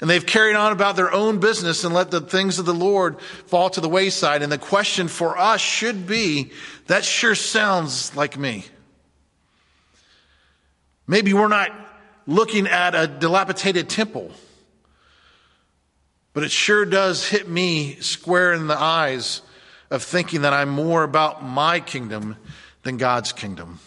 And 0.01 0.09
they've 0.09 0.25
carried 0.25 0.55
on 0.55 0.71
about 0.71 0.95
their 0.95 1.13
own 1.13 1.41
business 1.41 1.83
and 1.83 1.93
let 1.93 2.13
the 2.13 2.21
things 2.21 2.61
of 2.61 2.67
the 2.67 2.75
Lord 2.75 3.21
fall 3.47 3.69
to 3.71 3.81
the 3.81 3.89
wayside. 3.89 4.45
And 4.45 4.53
the 4.53 4.57
question 4.57 5.09
for 5.09 5.37
us 5.37 5.61
should 5.61 6.07
be 6.07 6.53
that 6.87 7.05
sure 7.05 7.35
sounds 7.35 8.15
like 8.15 8.39
me. 8.39 8.65
Maybe 11.09 11.35
we're 11.35 11.49
not 11.49 11.73
looking 12.29 12.69
at 12.69 12.95
a 12.95 13.09
dilapidated 13.09 13.89
temple, 13.89 14.31
but 16.35 16.43
it 16.43 16.51
sure 16.51 16.85
does 16.85 17.29
hit 17.29 17.49
me 17.49 17.97
square 17.97 18.53
in 18.53 18.67
the 18.67 18.79
eyes 18.79 19.43
of 19.91 20.03
thinking 20.03 20.43
that 20.43 20.53
I'm 20.53 20.71
more 20.71 21.03
about 21.03 21.45
my 21.45 21.81
kingdom 21.81 22.37
than 22.83 22.97
God's 22.97 23.33
kingdom. 23.33 23.79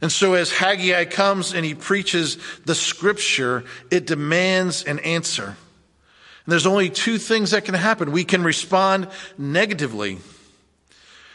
And 0.00 0.12
so 0.12 0.34
as 0.34 0.52
Haggai 0.52 1.04
comes 1.06 1.54
and 1.54 1.64
he 1.64 1.74
preaches 1.74 2.38
the 2.64 2.74
scripture, 2.74 3.64
it 3.90 4.06
demands 4.06 4.84
an 4.84 4.98
answer. 5.00 5.44
And 5.44 6.52
there's 6.52 6.66
only 6.66 6.90
two 6.90 7.18
things 7.18 7.50
that 7.50 7.64
can 7.64 7.74
happen. 7.74 8.12
We 8.12 8.24
can 8.24 8.44
respond 8.44 9.08
negatively. 9.36 10.18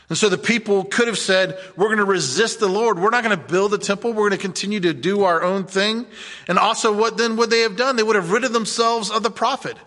And 0.09 0.17
so 0.17 0.29
the 0.29 0.37
people 0.37 0.83
could 0.83 1.07
have 1.07 1.17
said, 1.17 1.57
we're 1.77 1.87
going 1.87 1.97
to 1.99 2.05
resist 2.05 2.59
the 2.59 2.67
Lord. 2.67 2.99
We're 2.99 3.11
not 3.11 3.23
going 3.23 3.37
to 3.37 3.43
build 3.43 3.71
the 3.71 3.77
temple. 3.77 4.11
We're 4.11 4.29
going 4.29 4.31
to 4.31 4.37
continue 4.37 4.81
to 4.81 4.93
do 4.93 5.23
our 5.23 5.41
own 5.41 5.65
thing. 5.65 6.05
And 6.47 6.59
also 6.59 6.91
what 6.91 7.17
then 7.17 7.37
would 7.37 7.49
they 7.49 7.61
have 7.61 7.77
done? 7.77 7.95
They 7.95 8.03
would 8.03 8.15
have 8.15 8.31
rid 8.31 8.43
themselves 8.43 9.09
of 9.09 9.23
the 9.23 9.31
prophet, 9.31 9.77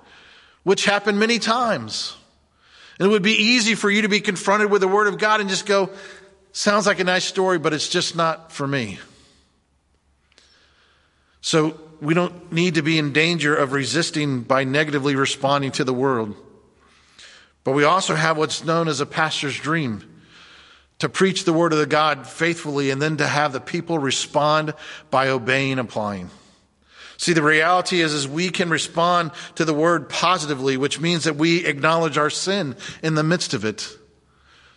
which 0.65 0.85
happened 0.85 1.19
many 1.19 1.39
times. 1.39 2.17
And 2.99 3.07
it 3.07 3.11
would 3.11 3.23
be 3.23 3.33
easy 3.35 3.75
for 3.75 3.91
you 3.91 4.03
to 4.03 4.09
be 4.09 4.21
confronted 4.21 4.71
with 4.71 4.81
the 4.81 4.89
word 4.89 5.07
of 5.07 5.19
God 5.19 5.41
and 5.41 5.49
just 5.49 5.67
go, 5.67 5.91
Sounds 6.53 6.87
like 6.87 7.01
a 7.01 7.05
nice 7.05 7.25
story, 7.25 7.59
but 7.59 7.73
it's 7.73 7.89
just 7.89 8.15
not 8.15 8.53
for 8.53 8.65
me. 8.65 9.01
So 11.41 11.81
we 12.01 12.15
don't 12.15 12.53
need 12.53 12.77
to 12.77 12.83
be 12.83 12.97
in 12.97 13.13
danger 13.13 13.57
of 13.57 13.73
resisting 13.73 14.43
by 14.43 14.63
negatively 14.63 15.17
responding 15.17 15.73
to 15.73 15.85
the 15.85 15.93
world. 15.93 16.37
But 17.65 17.73
we 17.73 17.83
also 17.83 18.15
have 18.15 18.37
what's 18.37 18.65
known 18.65 18.87
as 18.87 19.01
a 19.01 19.07
pastor's 19.07 19.59
dream 19.59 20.05
to 21.01 21.09
preach 21.09 21.45
the 21.45 21.53
word 21.53 21.73
of 21.73 21.81
the 21.81 21.87
God 21.87 22.27
faithfully 22.27 22.91
and 22.91 23.03
then 23.03 23.17
to 23.17 23.27
have 23.27 23.53
the 23.53 23.61
people 23.61 23.99
respond 23.99 24.75
by 25.11 25.29
obeying 25.29 25.73
and 25.73 25.81
applying. 25.81 26.31
See, 27.17 27.33
the 27.33 27.43
reality 27.43 28.01
is, 28.01 28.13
is 28.13 28.27
we 28.27 28.51
can 28.51 28.71
respond 28.71 29.31
to 29.55 29.65
the 29.65 29.75
word 29.75 30.09
positively, 30.09 30.77
which 30.77 31.01
means 31.01 31.25
that 31.25 31.37
we 31.37 31.65
acknowledge 31.65 32.19
our 32.19 32.31
sin 32.31 32.77
in 33.03 33.15
the 33.15 33.23
midst 33.23 33.55
of 33.55 33.65
it. 33.65 33.97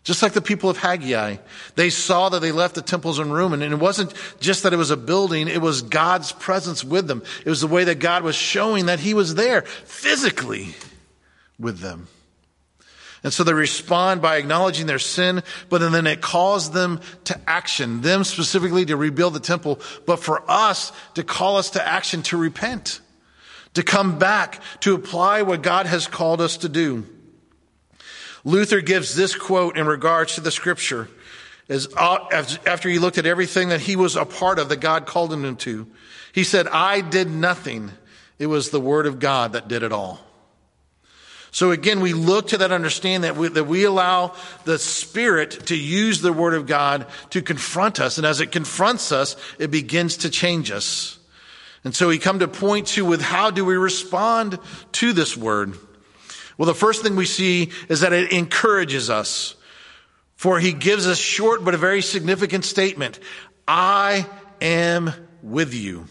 Just 0.03 0.23
like 0.23 0.31
the 0.31 0.41
people 0.41 0.69
of 0.69 0.77
Haggai, 0.77 1.35
they 1.75 1.89
saw 1.89 2.29
that 2.29 2.39
they 2.39 2.53
left 2.53 2.75
the 2.75 2.81
temples 2.81 3.19
in 3.19 3.29
ruin. 3.29 3.61
And 3.61 3.73
it 3.73 3.79
wasn't 3.79 4.13
just 4.39 4.63
that 4.63 4.71
it 4.71 4.77
was 4.77 4.89
a 4.89 4.95
building, 4.95 5.49
it 5.49 5.61
was 5.61 5.81
God's 5.81 6.31
presence 6.31 6.81
with 6.81 7.07
them. 7.07 7.23
It 7.45 7.49
was 7.49 7.59
the 7.59 7.67
way 7.67 7.83
that 7.83 7.99
God 7.99 8.23
was 8.23 8.35
showing 8.35 8.85
that 8.85 9.01
He 9.01 9.13
was 9.13 9.35
there 9.35 9.63
physically 9.63 10.75
with 11.59 11.79
them. 11.79 12.07
And 13.23 13.33
so 13.33 13.43
they 13.43 13.53
respond 13.53 14.21
by 14.21 14.37
acknowledging 14.37 14.85
their 14.85 14.99
sin, 14.99 15.43
but 15.69 15.79
then 15.79 16.07
it 16.07 16.21
calls 16.21 16.71
them 16.71 17.01
to 17.25 17.39
action, 17.47 18.01
them 18.01 18.23
specifically 18.23 18.85
to 18.85 18.95
rebuild 18.95 19.33
the 19.33 19.39
temple, 19.39 19.79
but 20.05 20.19
for 20.19 20.43
us 20.49 20.91
to 21.15 21.23
call 21.23 21.57
us 21.57 21.71
to 21.71 21.85
action 21.85 22.21
to 22.23 22.37
repent, 22.37 23.01
to 23.73 23.83
come 23.83 24.19
back, 24.19 24.61
to 24.81 24.93
apply 24.93 25.41
what 25.41 25.63
God 25.63 25.87
has 25.87 26.07
called 26.07 26.41
us 26.41 26.57
to 26.57 26.69
do. 26.69 27.05
Luther 28.43 28.81
gives 28.81 29.15
this 29.15 29.35
quote 29.35 29.77
in 29.77 29.87
regards 29.87 30.35
to 30.35 30.41
the 30.41 30.51
scripture 30.51 31.09
as, 31.69 31.87
uh, 31.97 32.19
after 32.65 32.87
he 32.87 32.99
looked 32.99 33.17
at 33.17 33.25
everything 33.25 33.69
that 33.69 33.81
he 33.81 33.95
was 33.95 34.15
a 34.15 34.25
part 34.25 34.59
of 34.59 34.69
that 34.69 34.79
God 34.79 35.05
called 35.05 35.33
him 35.33 35.55
to. 35.57 35.87
He 36.31 36.43
said, 36.43 36.67
I 36.67 37.01
did 37.01 37.29
nothing. 37.29 37.91
It 38.39 38.45
was 38.45 38.69
the 38.69 38.79
word 38.79 39.05
of 39.05 39.19
God 39.19 39.53
that 39.53 39.67
did 39.67 39.83
it 39.83 39.91
all. 39.91 40.21
So 41.57 41.71
again, 41.71 42.01
we 42.01 42.13
look 42.13 42.49
to 42.49 42.59
that 42.59 42.71
understand 42.71 43.23
that 43.23 43.35
we, 43.35 43.47
that 43.47 43.63
we 43.63 43.83
allow 43.83 44.35
the 44.65 44.77
Spirit 44.77 45.65
to 45.65 45.75
use 45.75 46.21
the 46.21 46.31
Word 46.31 46.53
of 46.53 46.67
God 46.67 47.07
to 47.31 47.41
confront 47.41 47.99
us. 47.99 48.19
And 48.19 48.27
as 48.27 48.41
it 48.41 48.51
confronts 48.51 49.11
us, 49.11 49.35
it 49.57 49.71
begins 49.71 50.17
to 50.17 50.29
change 50.29 50.69
us. 50.69 51.17
And 51.83 51.95
so 51.95 52.09
we 52.09 52.19
come 52.19 52.37
to 52.37 52.47
point 52.47 52.89
to 52.89 53.03
with 53.03 53.21
how 53.21 53.49
do 53.49 53.65
we 53.65 53.75
respond 53.75 54.59
to 54.91 55.13
this 55.13 55.35
Word? 55.35 55.73
Well, 56.59 56.67
the 56.67 56.75
first 56.75 57.01
thing 57.01 57.15
we 57.15 57.25
see 57.25 57.71
is 57.89 58.01
that 58.01 58.13
it 58.13 58.31
encourages 58.33 59.09
us. 59.09 59.55
For 60.35 60.59
he 60.59 60.73
gives 60.73 61.07
us 61.07 61.17
short 61.17 61.65
but 61.65 61.73
a 61.73 61.77
very 61.77 62.03
significant 62.03 62.65
statement. 62.65 63.19
I 63.67 64.27
am 64.61 65.11
with 65.41 65.73
you. 65.73 66.05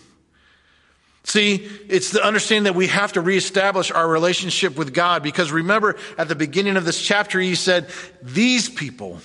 See, 1.26 1.68
it's 1.88 2.12
the 2.12 2.24
understanding 2.24 2.72
that 2.72 2.76
we 2.76 2.86
have 2.86 3.14
to 3.14 3.20
reestablish 3.20 3.90
our 3.90 4.08
relationship 4.08 4.76
with 4.76 4.94
God 4.94 5.24
because 5.24 5.50
remember 5.50 5.96
at 6.16 6.28
the 6.28 6.36
beginning 6.36 6.76
of 6.76 6.84
this 6.84 7.02
chapter, 7.02 7.40
he 7.40 7.56
said, 7.56 7.88
these 8.22 8.68
people. 8.68 9.18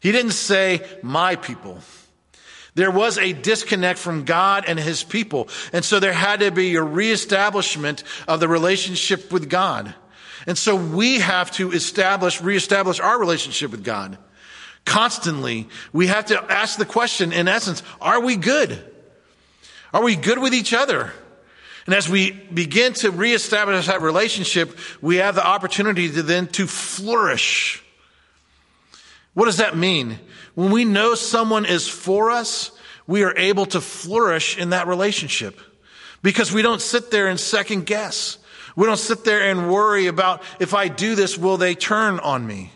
He 0.00 0.10
didn't 0.10 0.32
say 0.32 0.84
my 1.02 1.36
people. 1.36 1.78
There 2.74 2.90
was 2.90 3.16
a 3.16 3.32
disconnect 3.32 4.00
from 4.00 4.24
God 4.24 4.64
and 4.66 4.76
his 4.76 5.04
people. 5.04 5.48
And 5.72 5.84
so 5.84 6.00
there 6.00 6.12
had 6.12 6.40
to 6.40 6.50
be 6.50 6.74
a 6.74 6.82
reestablishment 6.82 8.02
of 8.26 8.40
the 8.40 8.48
relationship 8.48 9.30
with 9.30 9.48
God. 9.48 9.94
And 10.48 10.58
so 10.58 10.74
we 10.74 11.20
have 11.20 11.52
to 11.52 11.70
establish, 11.70 12.42
reestablish 12.42 12.98
our 12.98 13.20
relationship 13.20 13.70
with 13.70 13.84
God. 13.84 14.18
Constantly, 14.84 15.68
we 15.92 16.08
have 16.08 16.26
to 16.26 16.42
ask 16.52 16.76
the 16.76 16.84
question, 16.84 17.32
in 17.32 17.46
essence, 17.46 17.84
are 18.00 18.20
we 18.20 18.34
good? 18.34 18.93
Are 19.94 20.02
we 20.02 20.16
good 20.16 20.40
with 20.40 20.52
each 20.52 20.74
other? 20.74 21.12
And 21.86 21.94
as 21.94 22.08
we 22.08 22.32
begin 22.32 22.94
to 22.94 23.12
reestablish 23.12 23.86
that 23.86 24.02
relationship, 24.02 24.76
we 25.00 25.16
have 25.16 25.36
the 25.36 25.46
opportunity 25.46 26.10
to 26.10 26.22
then 26.22 26.48
to 26.48 26.66
flourish. 26.66 27.80
What 29.34 29.44
does 29.44 29.58
that 29.58 29.76
mean? 29.76 30.18
When 30.54 30.72
we 30.72 30.84
know 30.84 31.14
someone 31.14 31.64
is 31.64 31.88
for 31.88 32.32
us, 32.32 32.72
we 33.06 33.22
are 33.22 33.36
able 33.36 33.66
to 33.66 33.80
flourish 33.80 34.58
in 34.58 34.70
that 34.70 34.88
relationship 34.88 35.60
because 36.22 36.50
we 36.52 36.62
don't 36.62 36.80
sit 36.82 37.12
there 37.12 37.28
and 37.28 37.38
second 37.38 37.86
guess. 37.86 38.38
We 38.74 38.86
don't 38.86 38.96
sit 38.96 39.24
there 39.24 39.48
and 39.48 39.70
worry 39.70 40.08
about 40.08 40.42
if 40.58 40.74
I 40.74 40.88
do 40.88 41.14
this, 41.14 41.38
will 41.38 41.56
they 41.56 41.76
turn 41.76 42.18
on 42.18 42.44
me? 42.44 42.72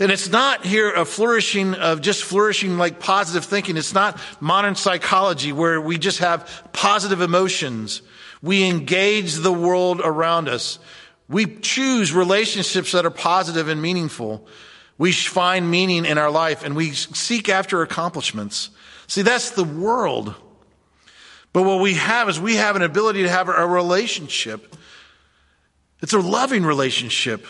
And 0.00 0.10
it's 0.10 0.28
not 0.28 0.64
here 0.64 0.92
a 0.92 1.04
flourishing 1.04 1.74
of 1.74 2.00
just 2.00 2.24
flourishing 2.24 2.78
like 2.78 2.98
positive 2.98 3.44
thinking. 3.44 3.76
It's 3.76 3.94
not 3.94 4.18
modern 4.40 4.74
psychology 4.74 5.52
where 5.52 5.80
we 5.80 5.98
just 5.98 6.18
have 6.18 6.68
positive 6.72 7.20
emotions. 7.20 8.02
We 8.42 8.68
engage 8.68 9.34
the 9.34 9.52
world 9.52 10.00
around 10.02 10.48
us. 10.48 10.80
We 11.28 11.46
choose 11.46 12.12
relationships 12.12 12.92
that 12.92 13.06
are 13.06 13.10
positive 13.10 13.68
and 13.68 13.80
meaningful. 13.80 14.46
We 14.98 15.12
find 15.12 15.70
meaning 15.70 16.04
in 16.04 16.18
our 16.18 16.30
life 16.30 16.64
and 16.64 16.74
we 16.74 16.90
seek 16.92 17.48
after 17.48 17.82
accomplishments. 17.82 18.70
See, 19.06 19.22
that's 19.22 19.50
the 19.50 19.64
world. 19.64 20.34
But 21.52 21.62
what 21.62 21.80
we 21.80 21.94
have 21.94 22.28
is 22.28 22.40
we 22.40 22.56
have 22.56 22.74
an 22.74 22.82
ability 22.82 23.22
to 23.22 23.28
have 23.28 23.48
a 23.48 23.66
relationship. 23.66 24.74
It's 26.02 26.12
a 26.12 26.18
loving 26.18 26.64
relationship. 26.64 27.46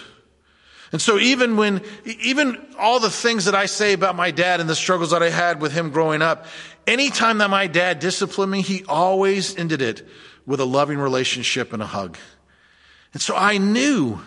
And 0.94 1.02
so 1.02 1.18
even 1.18 1.56
when, 1.56 1.82
even 2.04 2.64
all 2.78 3.00
the 3.00 3.10
things 3.10 3.46
that 3.46 3.54
I 3.56 3.66
say 3.66 3.94
about 3.94 4.14
my 4.14 4.30
dad 4.30 4.60
and 4.60 4.70
the 4.70 4.76
struggles 4.76 5.10
that 5.10 5.24
I 5.24 5.28
had 5.28 5.60
with 5.60 5.72
him 5.72 5.90
growing 5.90 6.22
up, 6.22 6.46
anytime 6.86 7.38
that 7.38 7.50
my 7.50 7.66
dad 7.66 7.98
disciplined 7.98 8.52
me, 8.52 8.62
he 8.62 8.84
always 8.84 9.56
ended 9.56 9.82
it 9.82 10.06
with 10.46 10.60
a 10.60 10.64
loving 10.64 10.98
relationship 10.98 11.72
and 11.72 11.82
a 11.82 11.86
hug. 11.86 12.16
And 13.12 13.20
so 13.20 13.34
I 13.34 13.58
knew, 13.58 14.20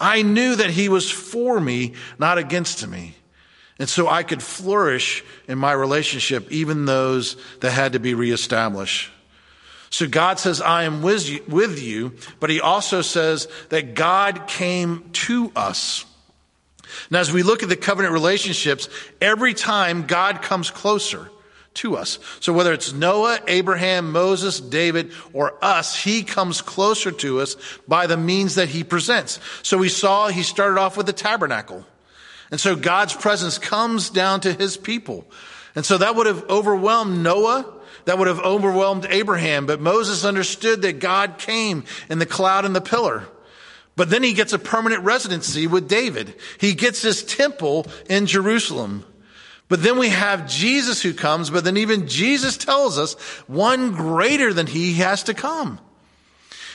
I 0.00 0.22
knew 0.22 0.56
that 0.56 0.70
he 0.70 0.88
was 0.88 1.12
for 1.12 1.60
me, 1.60 1.94
not 2.18 2.38
against 2.38 2.84
me. 2.88 3.14
And 3.78 3.88
so 3.88 4.08
I 4.08 4.24
could 4.24 4.42
flourish 4.42 5.22
in 5.46 5.58
my 5.58 5.70
relationship, 5.70 6.50
even 6.50 6.86
those 6.86 7.36
that 7.60 7.70
had 7.70 7.92
to 7.92 8.00
be 8.00 8.14
reestablished. 8.14 9.12
So 9.94 10.08
God 10.08 10.40
says, 10.40 10.60
I 10.60 10.82
am 10.82 11.02
with 11.02 11.80
you, 11.80 12.14
but 12.40 12.50
he 12.50 12.60
also 12.60 13.00
says 13.00 13.46
that 13.68 13.94
God 13.94 14.48
came 14.48 15.08
to 15.12 15.52
us. 15.54 16.04
Now, 17.12 17.20
as 17.20 17.32
we 17.32 17.44
look 17.44 17.62
at 17.62 17.68
the 17.68 17.76
covenant 17.76 18.12
relationships, 18.12 18.88
every 19.20 19.54
time 19.54 20.08
God 20.08 20.42
comes 20.42 20.72
closer 20.72 21.30
to 21.74 21.96
us. 21.96 22.18
So 22.40 22.52
whether 22.52 22.72
it's 22.72 22.92
Noah, 22.92 23.38
Abraham, 23.46 24.10
Moses, 24.10 24.58
David, 24.58 25.12
or 25.32 25.54
us, 25.64 25.94
he 25.94 26.24
comes 26.24 26.60
closer 26.60 27.12
to 27.12 27.38
us 27.38 27.54
by 27.86 28.08
the 28.08 28.16
means 28.16 28.56
that 28.56 28.70
he 28.70 28.82
presents. 28.82 29.38
So 29.62 29.78
we 29.78 29.88
saw 29.88 30.26
he 30.26 30.42
started 30.42 30.76
off 30.76 30.96
with 30.96 31.06
the 31.06 31.12
tabernacle. 31.12 31.86
And 32.50 32.58
so 32.58 32.74
God's 32.74 33.14
presence 33.14 33.58
comes 33.58 34.10
down 34.10 34.40
to 34.40 34.52
his 34.52 34.76
people. 34.76 35.24
And 35.76 35.86
so 35.86 35.98
that 35.98 36.16
would 36.16 36.26
have 36.26 36.50
overwhelmed 36.50 37.22
Noah. 37.22 37.73
That 38.04 38.18
would 38.18 38.28
have 38.28 38.40
overwhelmed 38.40 39.06
Abraham. 39.08 39.66
But 39.66 39.80
Moses 39.80 40.24
understood 40.24 40.82
that 40.82 40.98
God 40.98 41.38
came 41.38 41.84
in 42.10 42.18
the 42.18 42.26
cloud 42.26 42.64
and 42.64 42.76
the 42.76 42.80
pillar. 42.80 43.26
But 43.96 44.10
then 44.10 44.22
he 44.22 44.32
gets 44.32 44.52
a 44.52 44.58
permanent 44.58 45.04
residency 45.04 45.66
with 45.66 45.88
David. 45.88 46.34
He 46.58 46.74
gets 46.74 47.02
his 47.02 47.22
temple 47.22 47.86
in 48.08 48.26
Jerusalem. 48.26 49.04
But 49.68 49.82
then 49.82 49.98
we 49.98 50.10
have 50.10 50.48
Jesus 50.48 51.00
who 51.00 51.14
comes, 51.14 51.48
but 51.48 51.64
then 51.64 51.76
even 51.76 52.06
Jesus 52.06 52.56
tells 52.56 52.98
us 52.98 53.14
one 53.46 53.92
greater 53.92 54.52
than 54.52 54.66
he 54.66 54.94
has 54.94 55.22
to 55.24 55.34
come. 55.34 55.80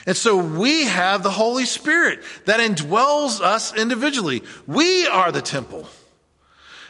And 0.05 0.17
so 0.17 0.37
we 0.37 0.85
have 0.85 1.21
the 1.21 1.29
Holy 1.29 1.65
Spirit 1.65 2.23
that 2.45 2.59
indwells 2.59 3.41
us 3.41 3.75
individually. 3.75 4.43
We 4.65 5.05
are 5.07 5.31
the 5.31 5.41
temple. 5.41 5.87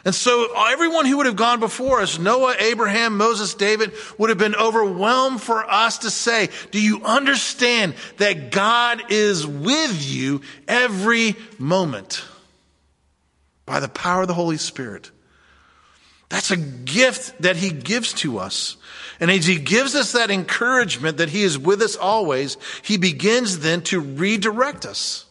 And 0.04 0.14
so 0.14 0.54
everyone 0.56 1.04
who 1.04 1.18
would 1.18 1.26
have 1.26 1.36
gone 1.36 1.60
before 1.60 2.00
us, 2.00 2.18
Noah, 2.18 2.54
Abraham, 2.58 3.18
Moses, 3.18 3.54
David, 3.54 3.92
would 4.16 4.30
have 4.30 4.38
been 4.38 4.54
overwhelmed 4.54 5.42
for 5.42 5.62
us 5.70 5.98
to 5.98 6.10
say, 6.10 6.48
do 6.70 6.80
you 6.80 7.02
understand 7.04 7.94
that 8.16 8.50
God 8.50 9.02
is 9.10 9.46
with 9.46 10.02
you 10.10 10.40
every 10.66 11.36
moment 11.58 12.24
by 13.66 13.80
the 13.80 13.88
power 13.88 14.22
of 14.22 14.28
the 14.28 14.34
Holy 14.34 14.56
Spirit? 14.56 15.10
That's 16.30 16.50
a 16.50 16.56
gift 16.56 17.42
that 17.42 17.56
he 17.56 17.70
gives 17.70 18.14
to 18.14 18.38
us. 18.38 18.76
And 19.18 19.30
as 19.30 19.44
he 19.44 19.58
gives 19.58 19.94
us 19.94 20.12
that 20.12 20.30
encouragement 20.30 21.18
that 21.18 21.28
he 21.28 21.42
is 21.42 21.58
with 21.58 21.82
us 21.82 21.96
always, 21.96 22.56
he 22.82 22.96
begins 22.96 23.58
then 23.58 23.82
to 23.82 24.00
redirect 24.00 24.86
us. 24.86 25.26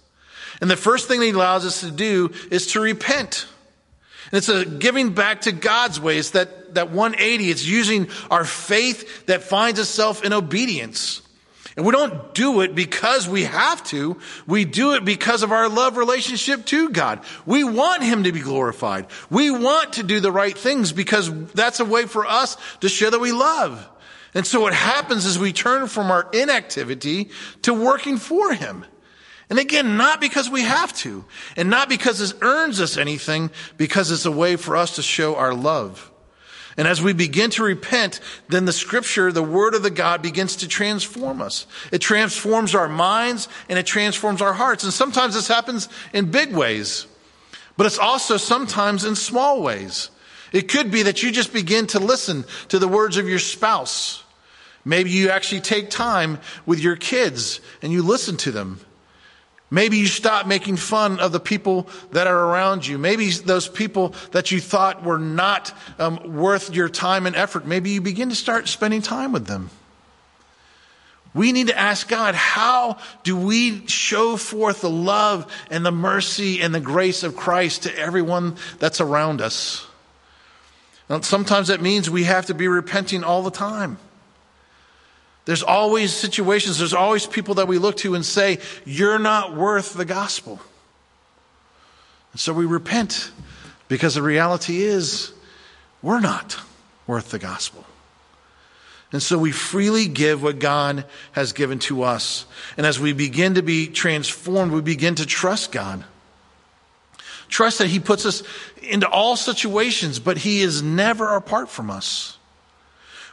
And 0.61 0.69
the 0.69 0.77
first 0.77 1.07
thing 1.07 1.21
he 1.21 1.29
allows 1.29 1.65
us 1.65 1.79
to 1.79 1.89
do 1.89 2.31
is 2.51 2.67
to 2.73 2.81
repent. 2.81 3.47
And 4.31 4.37
it's 4.37 4.49
a 4.49 4.65
giving 4.65 5.13
back 5.13 5.41
to 5.41 5.51
God's 5.51 5.99
ways 5.99 6.31
that, 6.31 6.75
that 6.75 6.91
180. 6.91 7.49
It's 7.49 7.65
using 7.65 8.09
our 8.29 8.45
faith 8.45 9.25
that 9.25 9.43
finds 9.43 9.79
itself 9.79 10.23
in 10.23 10.33
obedience. 10.33 11.21
And 11.75 11.85
we 11.85 11.93
don't 11.93 12.33
do 12.33 12.61
it 12.61 12.75
because 12.75 13.27
we 13.27 13.45
have 13.45 13.83
to. 13.85 14.19
We 14.45 14.65
do 14.65 14.93
it 14.93 15.05
because 15.05 15.43
of 15.43 15.51
our 15.51 15.69
love 15.69 15.95
relationship 15.95 16.65
to 16.65 16.89
God. 16.89 17.23
We 17.45 17.63
want 17.63 18.03
Him 18.03 18.23
to 18.23 18.31
be 18.31 18.41
glorified. 18.41 19.07
We 19.29 19.49
want 19.49 19.93
to 19.93 20.03
do 20.03 20.19
the 20.19 20.31
right 20.31 20.57
things 20.57 20.91
because 20.91 21.31
that's 21.53 21.79
a 21.79 21.85
way 21.85 22.05
for 22.05 22.25
us 22.25 22.57
to 22.81 22.89
show 22.89 23.09
that 23.09 23.21
we 23.21 23.31
love. 23.31 23.87
And 24.33 24.45
so 24.45 24.61
what 24.61 24.73
happens 24.73 25.25
is 25.25 25.39
we 25.39 25.53
turn 25.53 25.87
from 25.87 26.11
our 26.11 26.27
inactivity 26.33 27.29
to 27.61 27.73
working 27.73 28.17
for 28.17 28.53
Him. 28.53 28.85
And 29.49 29.57
again, 29.57 29.97
not 29.97 30.21
because 30.21 30.49
we 30.49 30.61
have 30.61 30.93
to, 30.97 31.25
and 31.57 31.69
not 31.69 31.89
because 31.89 32.21
it 32.21 32.37
earns 32.41 32.79
us 32.79 32.97
anything, 32.97 33.49
because 33.77 34.11
it's 34.11 34.25
a 34.25 34.31
way 34.31 34.55
for 34.55 34.77
us 34.77 34.95
to 34.95 35.01
show 35.01 35.35
our 35.35 35.53
love. 35.53 36.11
And 36.77 36.87
as 36.87 37.01
we 37.01 37.13
begin 37.13 37.49
to 37.51 37.63
repent, 37.63 38.21
then 38.47 38.65
the 38.65 38.71
scripture, 38.71 39.31
the 39.31 39.43
word 39.43 39.73
of 39.73 39.83
the 39.83 39.89
God 39.89 40.21
begins 40.21 40.57
to 40.57 40.67
transform 40.67 41.41
us. 41.41 41.65
It 41.91 41.99
transforms 41.99 42.73
our 42.73 42.87
minds 42.87 43.49
and 43.67 43.77
it 43.77 43.85
transforms 43.85 44.41
our 44.41 44.53
hearts. 44.53 44.85
And 44.85 44.93
sometimes 44.93 45.33
this 45.33 45.47
happens 45.47 45.89
in 46.13 46.31
big 46.31 46.53
ways, 46.53 47.07
but 47.75 47.85
it's 47.85 47.97
also 47.97 48.37
sometimes 48.37 49.03
in 49.03 49.15
small 49.15 49.61
ways. 49.61 50.09
It 50.53 50.69
could 50.69 50.89
be 50.89 51.03
that 51.03 51.21
you 51.21 51.31
just 51.31 51.51
begin 51.51 51.87
to 51.87 51.99
listen 51.99 52.45
to 52.69 52.79
the 52.79 52.87
words 52.87 53.17
of 53.17 53.27
your 53.27 53.39
spouse. 53.39 54.23
Maybe 54.85 55.09
you 55.09 55.31
actually 55.31 55.61
take 55.61 55.89
time 55.89 56.39
with 56.65 56.79
your 56.79 56.95
kids 56.95 57.59
and 57.81 57.91
you 57.91 58.03
listen 58.03 58.37
to 58.37 58.51
them. 58.51 58.79
Maybe 59.71 59.97
you 59.97 60.07
stop 60.07 60.47
making 60.47 60.77
fun 60.77 61.19
of 61.19 61.31
the 61.31 61.39
people 61.39 61.87
that 62.11 62.25
are 62.25 62.37
around 62.37 62.87
you. 62.87 62.97
Maybe 62.97 63.29
those 63.29 63.67
people 63.67 64.15
that 64.31 64.51
you 64.51 64.59
thought 64.59 65.03
were 65.03 65.19
not 65.19 65.71
um, 65.99 66.35
worth 66.37 66.73
your 66.73 66.89
time 66.89 67.27
and 67.27 67.35
effort, 67.35 67.65
maybe 67.65 67.91
you 67.91 68.01
begin 68.01 68.29
to 68.29 68.35
start 68.35 68.67
spending 68.67 69.01
time 69.01 69.31
with 69.31 69.45
them. 69.45 69.69
We 71.35 71.51
need 71.51 71.67
to 71.67 71.77
ask 71.77 72.07
God, 72.07 72.33
how 72.33 72.97
do 73.21 73.37
we 73.37 73.85
show 73.85 74.35
forth 74.35 74.81
the 74.81 74.89
love 74.89 75.45
and 75.69 75.85
the 75.85 75.91
mercy 75.91 76.59
and 76.59 76.73
the 76.73 76.79
grace 76.79 77.21
of 77.21 77.35
Christ 77.35 77.83
to 77.83 77.95
everyone 77.95 78.55
that's 78.79 78.99
around 78.99 79.39
us? 79.39 79.85
Now, 81.07 81.21
sometimes 81.21 81.67
that 81.67 81.81
means 81.81 82.09
we 82.09 82.23
have 82.23 82.47
to 82.47 82.55
be 82.55 82.67
repenting 82.67 83.23
all 83.23 83.43
the 83.43 83.51
time. 83.51 83.99
There's 85.45 85.63
always 85.63 86.13
situations, 86.13 86.77
there's 86.77 86.93
always 86.93 87.25
people 87.25 87.55
that 87.55 87.67
we 87.67 87.77
look 87.77 87.97
to 87.97 88.15
and 88.15 88.25
say, 88.25 88.59
You're 88.85 89.19
not 89.19 89.55
worth 89.55 89.93
the 89.93 90.05
gospel. 90.05 90.59
And 92.31 92.39
so 92.39 92.53
we 92.53 92.65
repent 92.65 93.31
because 93.87 94.15
the 94.15 94.21
reality 94.21 94.81
is 94.81 95.33
we're 96.01 96.19
not 96.19 96.59
worth 97.07 97.31
the 97.31 97.39
gospel. 97.39 97.85
And 99.11 99.23
so 99.23 99.39
we 99.39 99.51
freely 99.51 100.07
give 100.07 100.43
what 100.43 100.59
God 100.59 101.05
has 101.31 101.53
given 101.53 101.79
to 101.79 102.03
us. 102.03 102.45
And 102.77 102.85
as 102.85 102.99
we 102.99 103.13
begin 103.13 103.55
to 103.55 103.63
be 103.63 103.87
transformed, 103.87 104.71
we 104.71 104.81
begin 104.81 105.15
to 105.15 105.25
trust 105.25 105.71
God. 105.71 106.03
Trust 107.47 107.79
that 107.79 107.87
He 107.87 107.99
puts 107.99 108.27
us 108.27 108.43
into 108.83 109.09
all 109.09 109.35
situations, 109.35 110.19
but 110.19 110.37
He 110.37 110.61
is 110.61 110.83
never 110.83 111.35
apart 111.35 111.69
from 111.69 111.89
us. 111.89 112.37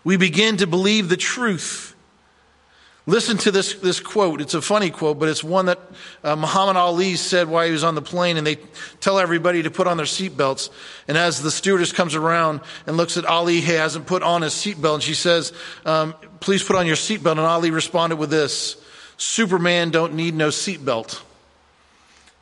We 0.02 0.16
begin 0.16 0.56
to 0.58 0.66
believe 0.66 1.10
the 1.10 1.16
truth 1.18 1.94
Listen 3.08 3.36
to 3.38 3.52
this, 3.52 3.74
this 3.74 4.00
quote. 4.00 4.40
It's 4.40 4.54
a 4.54 4.60
funny 4.60 4.90
quote, 4.90 5.20
but 5.20 5.28
it's 5.28 5.44
one 5.44 5.66
that 5.66 5.78
uh, 6.24 6.34
Muhammad 6.34 6.76
Ali 6.76 7.14
said 7.14 7.48
while 7.48 7.64
he 7.64 7.70
was 7.70 7.84
on 7.84 7.94
the 7.94 8.02
plane, 8.02 8.36
and 8.36 8.44
they 8.44 8.56
tell 8.98 9.20
everybody 9.20 9.62
to 9.62 9.70
put 9.70 9.86
on 9.86 9.96
their 9.96 10.06
seatbelts. 10.06 10.70
And 11.06 11.16
as 11.16 11.40
the 11.40 11.52
stewardess 11.52 11.92
comes 11.92 12.16
around 12.16 12.62
and 12.84 12.96
looks 12.96 13.16
at 13.16 13.24
Ali, 13.24 13.60
he 13.60 13.72
hasn't 13.72 14.06
put 14.06 14.24
on 14.24 14.42
his 14.42 14.54
seatbelt, 14.54 14.94
and 14.94 15.02
she 15.02 15.14
says, 15.14 15.52
um, 15.84 16.14
Please 16.40 16.64
put 16.64 16.74
on 16.74 16.86
your 16.86 16.96
seatbelt. 16.96 17.32
And 17.32 17.40
Ali 17.40 17.70
responded 17.70 18.16
with 18.16 18.30
this 18.30 18.76
Superman 19.18 19.90
don't 19.90 20.14
need 20.14 20.34
no 20.34 20.48
seatbelt. 20.48 21.20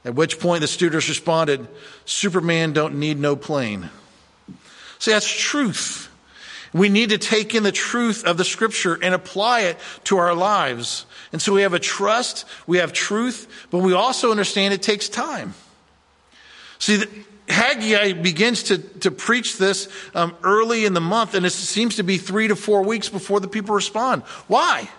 At 0.05 0.15
which 0.15 0.41
point 0.41 0.63
the 0.63 0.67
stewardess 0.67 1.09
responded, 1.09 1.67
Superman 2.07 2.73
don't 2.73 2.99
need 2.99 3.19
no 3.19 3.37
plane. 3.37 3.91
See, 4.99 5.11
that's 5.13 5.31
truth. 5.31 6.09
We 6.75 6.89
need 6.89 7.11
to 7.11 7.19
take 7.19 7.55
in 7.55 7.63
the 7.63 7.73
truth 7.73 8.25
of 8.25 8.37
the 8.37 8.45
scripture 8.45 8.99
and 9.01 9.15
apply 9.15 9.61
it 9.61 9.79
to 10.05 10.19
our 10.19 10.35
lives. 10.35 11.07
And 11.33 11.41
so 11.41 11.55
we 11.55 11.63
have 11.63 11.73
a 11.73 11.79
trust, 11.79 12.47
we 12.67 12.79
have 12.79 12.93
truth, 12.93 13.67
but 13.71 13.79
we 13.79 13.93
also 13.95 14.33
understand 14.33 14.75
it 14.75 14.83
takes 14.83 15.09
time. 15.09 15.55
See, 16.81 17.05
Haggai 17.49 18.15
begins 18.15 18.65
to, 18.65 18.79
to 18.79 19.13
preach 19.13 19.57
this 19.57 19.89
um, 20.17 20.37
early 20.43 20.85
in 20.85 20.95
the 20.95 21.01
month, 21.01 21.35
and 21.35 21.47
it 21.47 21.51
seems 21.51 21.97
to 21.97 22.03
be 22.03 22.19
three 22.19 22.49
to 22.49 22.57
four 22.57 22.83
weeks 22.83 23.09
before 23.09 23.39
the 23.39 23.49
people 23.49 23.75
respond. 23.75 24.23
Why? 24.49 24.91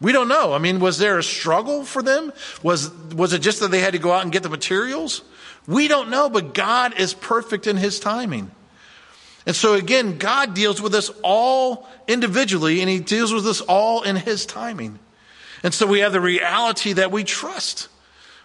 We 0.00 0.12
don't 0.12 0.28
know. 0.28 0.54
I 0.54 0.58
mean, 0.58 0.80
was 0.80 0.98
there 0.98 1.18
a 1.18 1.22
struggle 1.22 1.84
for 1.84 2.02
them? 2.02 2.32
Was, 2.62 2.90
was 3.14 3.34
it 3.34 3.40
just 3.40 3.60
that 3.60 3.70
they 3.70 3.80
had 3.80 3.92
to 3.92 3.98
go 3.98 4.10
out 4.10 4.22
and 4.22 4.32
get 4.32 4.42
the 4.42 4.48
materials? 4.48 5.22
We 5.66 5.86
don't 5.86 6.08
know, 6.08 6.30
but 6.30 6.54
God 6.54 6.98
is 6.98 7.12
perfect 7.12 7.66
in 7.66 7.76
his 7.76 8.00
timing. 8.00 8.50
And 9.46 9.54
so 9.54 9.74
again, 9.74 10.18
God 10.18 10.54
deals 10.54 10.82
with 10.82 10.94
us 10.94 11.10
all 11.22 11.88
individually 12.08 12.80
and 12.80 12.90
he 12.90 12.98
deals 12.98 13.32
with 13.32 13.46
us 13.46 13.60
all 13.60 14.02
in 14.02 14.16
his 14.16 14.44
timing. 14.44 14.98
And 15.62 15.72
so 15.72 15.86
we 15.86 16.00
have 16.00 16.12
the 16.12 16.20
reality 16.20 16.94
that 16.94 17.12
we 17.12 17.24
trust. 17.24 17.88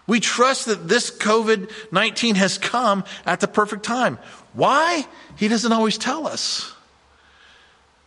We 0.06 0.20
trust 0.20 0.66
that 0.66 0.88
this 0.88 1.10
COVID 1.10 1.70
19 1.92 2.36
has 2.36 2.56
come 2.58 3.04
at 3.26 3.40
the 3.40 3.48
perfect 3.48 3.82
time. 3.82 4.18
Why? 4.52 5.06
He 5.36 5.48
doesn't 5.48 5.72
always 5.72 5.98
tell 5.98 6.26
us. 6.26 6.72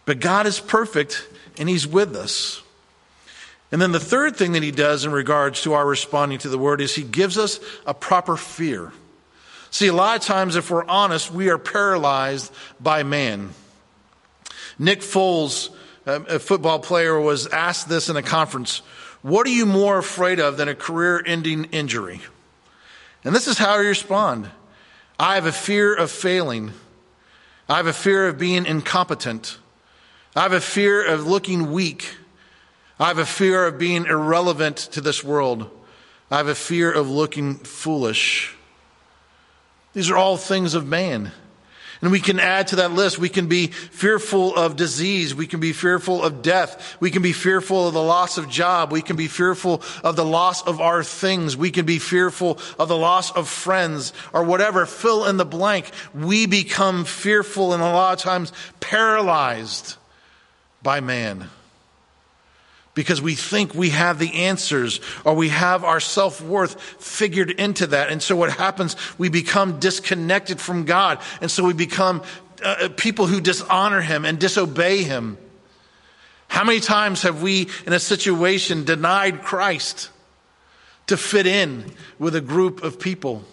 But 0.05 0.19
God 0.19 0.45
is 0.45 0.59
perfect 0.59 1.27
and 1.57 1.67
He's 1.67 1.87
with 1.87 2.15
us. 2.15 2.61
And 3.71 3.81
then 3.81 3.91
the 3.91 3.99
third 3.99 4.35
thing 4.35 4.53
that 4.53 4.63
He 4.63 4.71
does 4.71 5.05
in 5.05 5.11
regards 5.11 5.63
to 5.63 5.73
our 5.73 5.85
responding 5.85 6.37
to 6.39 6.49
the 6.49 6.57
Word 6.57 6.81
is 6.81 6.95
He 6.95 7.03
gives 7.03 7.37
us 7.37 7.59
a 7.85 7.93
proper 7.93 8.37
fear. 8.37 8.91
See, 9.75 9.87
a 9.87 9.93
lot 9.93 10.15
of 10.15 10.21
times, 10.21 10.55
if 10.55 10.71
we're 10.71 10.85
honest, 10.85 11.29
we 11.31 11.49
are 11.49 11.57
paralyzed 11.57 12.53
by 12.79 13.03
man. 13.03 13.49
Nick 14.79 15.01
Foles, 15.01 15.69
um, 16.05 16.25
a 16.29 16.39
football 16.39 16.79
player, 16.79 17.19
was 17.19 17.45
asked 17.47 17.89
this 17.89 18.07
in 18.07 18.15
a 18.15 18.21
conference 18.21 18.77
What 19.21 19.45
are 19.45 19.49
you 19.49 19.65
more 19.65 19.97
afraid 19.97 20.39
of 20.39 20.55
than 20.55 20.69
a 20.69 20.75
career 20.75 21.21
ending 21.25 21.65
injury? 21.73 22.21
And 23.25 23.35
this 23.35 23.49
is 23.49 23.57
how 23.57 23.77
he 23.81 23.87
responded 23.87 24.49
I 25.19 25.35
have 25.35 25.45
a 25.45 25.51
fear 25.51 25.93
of 25.93 26.09
failing. 26.09 26.71
I 27.67 27.75
have 27.75 27.87
a 27.87 27.91
fear 27.91 28.29
of 28.29 28.37
being 28.37 28.65
incompetent. 28.65 29.57
I 30.37 30.43
have 30.43 30.53
a 30.53 30.61
fear 30.61 31.05
of 31.05 31.27
looking 31.27 31.73
weak. 31.73 32.15
I 32.97 33.09
have 33.09 33.17
a 33.17 33.25
fear 33.25 33.65
of 33.65 33.77
being 33.77 34.05
irrelevant 34.05 34.77
to 34.93 35.01
this 35.01 35.21
world. 35.21 35.69
I 36.31 36.37
have 36.37 36.47
a 36.47 36.55
fear 36.55 36.89
of 36.89 37.09
looking 37.09 37.55
foolish. 37.55 38.54
These 39.95 40.09
are 40.09 40.17
all 40.17 40.35
things 40.35 40.73
of 40.73 40.85
man. 40.85 41.31
And 42.01 42.11
we 42.11 42.19
can 42.19 42.37
add 42.37 42.67
to 42.67 42.75
that 42.75 42.91
list. 42.91 43.17
We 43.17 43.29
can 43.29 43.47
be 43.47 43.67
fearful 43.67 44.53
of 44.53 44.75
disease. 44.75 45.33
We 45.33 45.47
can 45.47 45.61
be 45.61 45.71
fearful 45.71 46.21
of 46.21 46.41
death. 46.41 46.97
We 46.99 47.09
can 47.09 47.21
be 47.21 47.31
fearful 47.31 47.87
of 47.87 47.93
the 47.93 48.03
loss 48.03 48.37
of 48.37 48.49
job. 48.49 48.91
We 48.91 49.01
can 49.01 49.15
be 49.15 49.29
fearful 49.29 49.81
of 50.03 50.17
the 50.17 50.25
loss 50.25 50.61
of 50.67 50.81
our 50.81 51.01
things. 51.01 51.55
We 51.55 51.71
can 51.71 51.85
be 51.85 51.97
fearful 51.97 52.59
of 52.77 52.89
the 52.89 52.97
loss 52.97 53.31
of 53.31 53.47
friends 53.47 54.11
or 54.33 54.43
whatever. 54.43 54.85
Fill 54.85 55.25
in 55.25 55.37
the 55.37 55.45
blank. 55.45 55.89
We 56.13 56.45
become 56.45 57.05
fearful 57.05 57.73
and 57.73 57.81
a 57.81 57.85
lot 57.85 58.17
of 58.17 58.19
times 58.19 58.51
paralyzed 58.81 59.95
by 60.83 60.99
man 60.99 61.49
because 62.95 63.21
we 63.21 63.35
think 63.35 63.75
we 63.75 63.91
have 63.91 64.17
the 64.17 64.33
answers 64.33 64.99
or 65.23 65.35
we 65.35 65.49
have 65.49 65.83
our 65.83 65.99
self 65.99 66.41
worth 66.41 66.81
figured 66.81 67.51
into 67.51 67.87
that. 67.87 68.09
And 68.09 68.23
so 68.23 68.35
what 68.35 68.49
happens, 68.51 68.95
we 69.19 69.29
become 69.29 69.79
disconnected 69.79 70.59
from 70.59 70.85
God. 70.85 71.19
And 71.41 71.51
so 71.51 71.63
we 71.65 71.73
become 71.73 72.23
uh, 72.63 72.89
people 72.95 73.27
who 73.27 73.41
dishonor 73.41 74.01
Him 74.01 74.25
and 74.25 74.39
disobey 74.39 75.03
Him. 75.03 75.37
How 76.47 76.63
many 76.63 76.79
times 76.79 77.23
have 77.23 77.41
we, 77.41 77.69
in 77.85 77.93
a 77.93 77.99
situation, 77.99 78.85
denied 78.85 79.43
Christ 79.43 80.09
to 81.07 81.17
fit 81.17 81.45
in 81.45 81.91
with 82.17 82.35
a 82.35 82.41
group 82.41 82.81
of 82.81 82.99
people? 82.99 83.43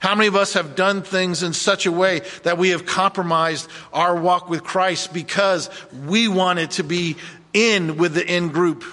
How 0.00 0.16
many 0.16 0.26
of 0.26 0.34
us 0.34 0.54
have 0.54 0.74
done 0.74 1.02
things 1.02 1.44
in 1.44 1.52
such 1.52 1.86
a 1.86 1.92
way 1.92 2.22
that 2.42 2.58
we 2.58 2.70
have 2.70 2.84
compromised 2.84 3.70
our 3.92 4.16
walk 4.16 4.50
with 4.50 4.64
Christ 4.64 5.12
because 5.12 5.70
we 6.06 6.26
wanted 6.26 6.72
to 6.72 6.82
be 6.82 7.16
in 7.52 7.96
with 7.96 8.14
the 8.14 8.26
in 8.26 8.48
group? 8.48 8.84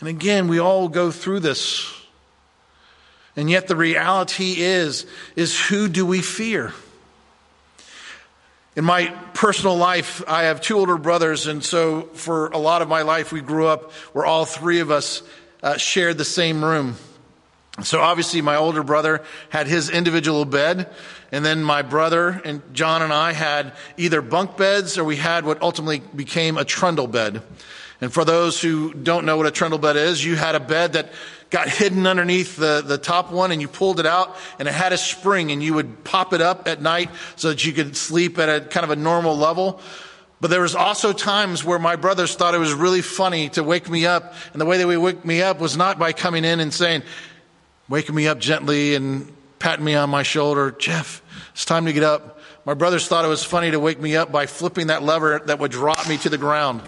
And 0.00 0.08
again, 0.08 0.48
we 0.48 0.58
all 0.58 0.88
go 0.88 1.10
through 1.10 1.40
this. 1.40 1.92
And 3.36 3.50
yet 3.50 3.68
the 3.68 3.76
reality 3.76 4.56
is, 4.58 5.06
is 5.36 5.58
who 5.58 5.88
do 5.88 6.06
we 6.06 6.22
fear? 6.22 6.72
In 8.74 8.84
my 8.84 9.06
personal 9.32 9.76
life, 9.76 10.22
I 10.28 10.44
have 10.44 10.60
two 10.60 10.78
older 10.78 10.98
brothers, 10.98 11.46
and 11.46 11.64
so 11.64 12.02
for 12.12 12.48
a 12.48 12.58
lot 12.58 12.82
of 12.82 12.88
my 12.88 13.02
life, 13.02 13.32
we 13.32 13.40
grew 13.40 13.66
up 13.66 13.90
where 14.12 14.26
all 14.26 14.44
three 14.44 14.80
of 14.80 14.90
us 14.90 15.22
uh, 15.62 15.78
shared 15.78 16.18
the 16.18 16.26
same 16.26 16.62
room. 16.62 16.96
So 17.82 18.00
obviously, 18.00 18.40
my 18.40 18.56
older 18.56 18.82
brother 18.82 19.22
had 19.50 19.66
his 19.66 19.90
individual 19.90 20.46
bed, 20.46 20.88
and 21.30 21.44
then 21.44 21.62
my 21.62 21.82
brother 21.82 22.40
and 22.44 22.62
John 22.72 23.02
and 23.02 23.12
I 23.12 23.32
had 23.32 23.72
either 23.98 24.22
bunk 24.22 24.56
beds 24.56 24.96
or 24.96 25.04
we 25.04 25.16
had 25.16 25.44
what 25.44 25.60
ultimately 25.60 26.00
became 26.14 26.56
a 26.56 26.64
trundle 26.64 27.06
bed. 27.06 27.42
And 28.00 28.12
for 28.12 28.24
those 28.24 28.60
who 28.60 28.92
don't 28.92 29.24
know 29.24 29.36
what 29.36 29.46
a 29.46 29.50
trundle 29.50 29.78
bed 29.78 29.96
is, 29.96 30.24
you 30.24 30.36
had 30.36 30.54
a 30.54 30.60
bed 30.60 30.94
that 30.94 31.12
got 31.50 31.68
hidden 31.68 32.06
underneath 32.06 32.56
the, 32.56 32.82
the 32.84 32.98
top 32.98 33.30
one 33.30 33.52
and 33.52 33.60
you 33.60 33.68
pulled 33.68 34.00
it 34.00 34.06
out 34.06 34.36
and 34.58 34.68
it 34.68 34.74
had 34.74 34.92
a 34.92 34.98
spring 34.98 35.50
and 35.50 35.62
you 35.62 35.74
would 35.74 36.04
pop 36.04 36.32
it 36.32 36.40
up 36.40 36.68
at 36.68 36.82
night 36.82 37.08
so 37.36 37.48
that 37.48 37.64
you 37.64 37.72
could 37.72 37.96
sleep 37.96 38.38
at 38.38 38.48
a 38.48 38.60
kind 38.66 38.84
of 38.84 38.90
a 38.90 38.96
normal 38.96 39.36
level. 39.36 39.80
But 40.40 40.48
there 40.50 40.60
was 40.60 40.74
also 40.74 41.12
times 41.12 41.64
where 41.64 41.78
my 41.78 41.96
brothers 41.96 42.34
thought 42.34 42.54
it 42.54 42.58
was 42.58 42.74
really 42.74 43.00
funny 43.00 43.48
to 43.50 43.62
wake 43.62 43.88
me 43.88 44.04
up. 44.04 44.34
And 44.52 44.60
the 44.60 44.66
way 44.66 44.76
they 44.76 44.84
would 44.84 44.98
wake 44.98 45.24
me 45.24 45.40
up 45.40 45.60
was 45.60 45.76
not 45.76 45.98
by 45.98 46.12
coming 46.12 46.44
in 46.44 46.60
and 46.60 46.74
saying, 46.74 47.02
waking 47.88 48.14
me 48.14 48.28
up 48.28 48.38
gently 48.38 48.94
and 48.94 49.32
patting 49.58 49.84
me 49.84 49.94
on 49.94 50.10
my 50.10 50.22
shoulder, 50.22 50.70
Jeff, 50.72 51.22
it's 51.52 51.64
time 51.64 51.86
to 51.86 51.92
get 51.92 52.02
up. 52.02 52.40
My 52.64 52.74
brothers 52.74 53.06
thought 53.06 53.24
it 53.24 53.28
was 53.28 53.44
funny 53.44 53.70
to 53.70 53.80
wake 53.80 54.00
me 54.00 54.16
up 54.16 54.32
by 54.32 54.46
flipping 54.46 54.88
that 54.88 55.02
lever 55.02 55.40
that 55.46 55.58
would 55.58 55.70
drop 55.70 56.08
me 56.08 56.16
to 56.18 56.28
the 56.28 56.38
ground. 56.38 56.82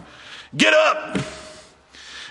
Get 0.56 0.74
up! 0.74 1.18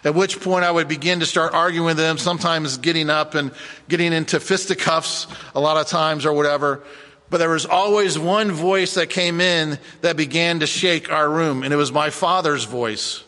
At 0.04 0.16
which 0.16 0.40
point 0.40 0.64
I 0.64 0.72
would 0.72 0.88
begin 0.88 1.22
to 1.22 1.26
start 1.26 1.54
arguing 1.54 1.86
with 1.86 1.98
them, 1.98 2.18
sometimes 2.18 2.78
getting 2.78 3.10
up 3.10 3.36
and 3.36 3.52
getting 3.88 4.14
into 4.14 4.40
fisticuffs 4.40 5.28
a 5.56 5.60
lot 5.60 5.78
of 5.78 5.88
times 5.88 6.26
or 6.26 6.34
whatever. 6.34 6.84
But 7.30 7.40
there 7.40 7.50
was 7.50 7.66
always 7.66 8.18
one 8.18 8.52
voice 8.52 8.94
that 8.94 9.10
came 9.10 9.42
in 9.42 9.80
that 10.02 10.16
began 10.16 10.60
to 10.60 10.68
shake 10.68 11.12
our 11.12 11.30
room, 11.30 11.64
and 11.64 11.74
it 11.74 11.78
was 11.78 11.92
my 11.92 12.10
father's 12.10 12.64
voice. 12.64 13.24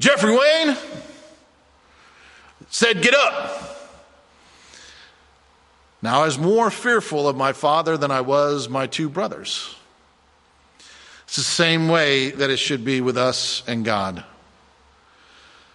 Jeffrey 0.00 0.36
Wayne 0.36 0.76
said, 2.68 3.02
Get 3.02 3.14
up. 3.14 3.71
Now 6.02 6.22
I 6.22 6.26
was 6.26 6.36
more 6.36 6.70
fearful 6.70 7.28
of 7.28 7.36
my 7.36 7.52
father 7.52 7.96
than 7.96 8.10
I 8.10 8.20
was 8.20 8.68
my 8.68 8.88
two 8.88 9.08
brothers. 9.08 9.74
It's 11.24 11.36
the 11.36 11.42
same 11.42 11.88
way 11.88 12.30
that 12.30 12.50
it 12.50 12.58
should 12.58 12.84
be 12.84 13.00
with 13.00 13.16
us 13.16 13.62
and 13.66 13.84
God. 13.84 14.24